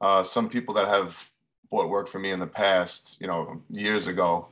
Uh, 0.00 0.22
some 0.22 0.48
people 0.48 0.74
that 0.74 0.86
have 0.86 1.30
bought 1.68 1.90
work 1.90 2.06
for 2.06 2.20
me 2.20 2.30
in 2.30 2.38
the 2.38 2.46
past, 2.46 3.20
you 3.20 3.26
know, 3.26 3.60
years 3.68 4.06
ago, 4.06 4.48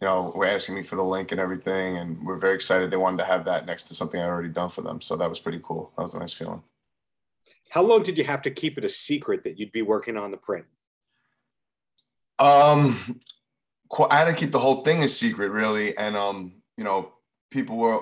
you 0.00 0.06
know, 0.06 0.32
were 0.34 0.46
asking 0.46 0.76
me 0.76 0.82
for 0.82 0.96
the 0.96 1.04
link 1.04 1.32
and 1.32 1.40
everything, 1.40 1.98
and 1.98 2.24
we're 2.24 2.36
very 2.36 2.54
excited. 2.54 2.90
They 2.90 2.96
wanted 2.96 3.18
to 3.18 3.24
have 3.24 3.44
that 3.46 3.66
next 3.66 3.84
to 3.84 3.94
something 3.94 4.20
I 4.20 4.24
already 4.24 4.48
done 4.48 4.68
for 4.68 4.82
them, 4.82 5.00
so 5.00 5.16
that 5.16 5.28
was 5.28 5.40
pretty 5.40 5.60
cool. 5.62 5.92
That 5.96 6.02
was 6.02 6.14
a 6.14 6.20
nice 6.20 6.32
feeling. 6.32 6.62
How 7.70 7.82
long 7.82 8.02
did 8.02 8.16
you 8.16 8.24
have 8.24 8.42
to 8.42 8.50
keep 8.50 8.78
it 8.78 8.84
a 8.84 8.88
secret 8.88 9.44
that 9.44 9.58
you'd 9.58 9.72
be 9.72 9.82
working 9.82 10.16
on 10.16 10.30
the 10.30 10.36
print? 10.36 10.66
Um, 12.38 13.20
I 14.10 14.18
had 14.18 14.24
to 14.26 14.34
keep 14.34 14.52
the 14.52 14.58
whole 14.58 14.82
thing 14.84 15.02
a 15.02 15.08
secret, 15.08 15.50
really, 15.50 15.96
and 15.96 16.16
um, 16.16 16.52
you 16.76 16.84
know, 16.84 17.12
people 17.50 17.76
were. 17.76 18.00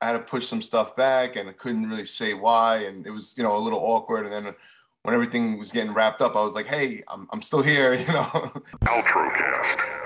I 0.00 0.08
had 0.08 0.12
to 0.14 0.18
push 0.20 0.46
some 0.46 0.62
stuff 0.62 0.96
back, 0.96 1.36
and 1.36 1.48
I 1.48 1.52
couldn't 1.52 1.88
really 1.88 2.04
say 2.04 2.34
why, 2.34 2.84
and 2.84 3.06
it 3.06 3.10
was, 3.10 3.34
you 3.38 3.42
know, 3.42 3.56
a 3.56 3.58
little 3.58 3.78
awkward. 3.78 4.26
And 4.26 4.34
then 4.34 4.54
when 5.02 5.14
everything 5.14 5.58
was 5.58 5.72
getting 5.72 5.94
wrapped 5.94 6.20
up, 6.20 6.36
I 6.36 6.42
was 6.42 6.54
like, 6.54 6.66
"Hey, 6.66 7.02
I'm, 7.08 7.28
I'm 7.32 7.42
still 7.42 7.62
here," 7.62 7.94
you 8.06 8.06
know. 8.06 8.52
Paltrocast. 8.84 10.03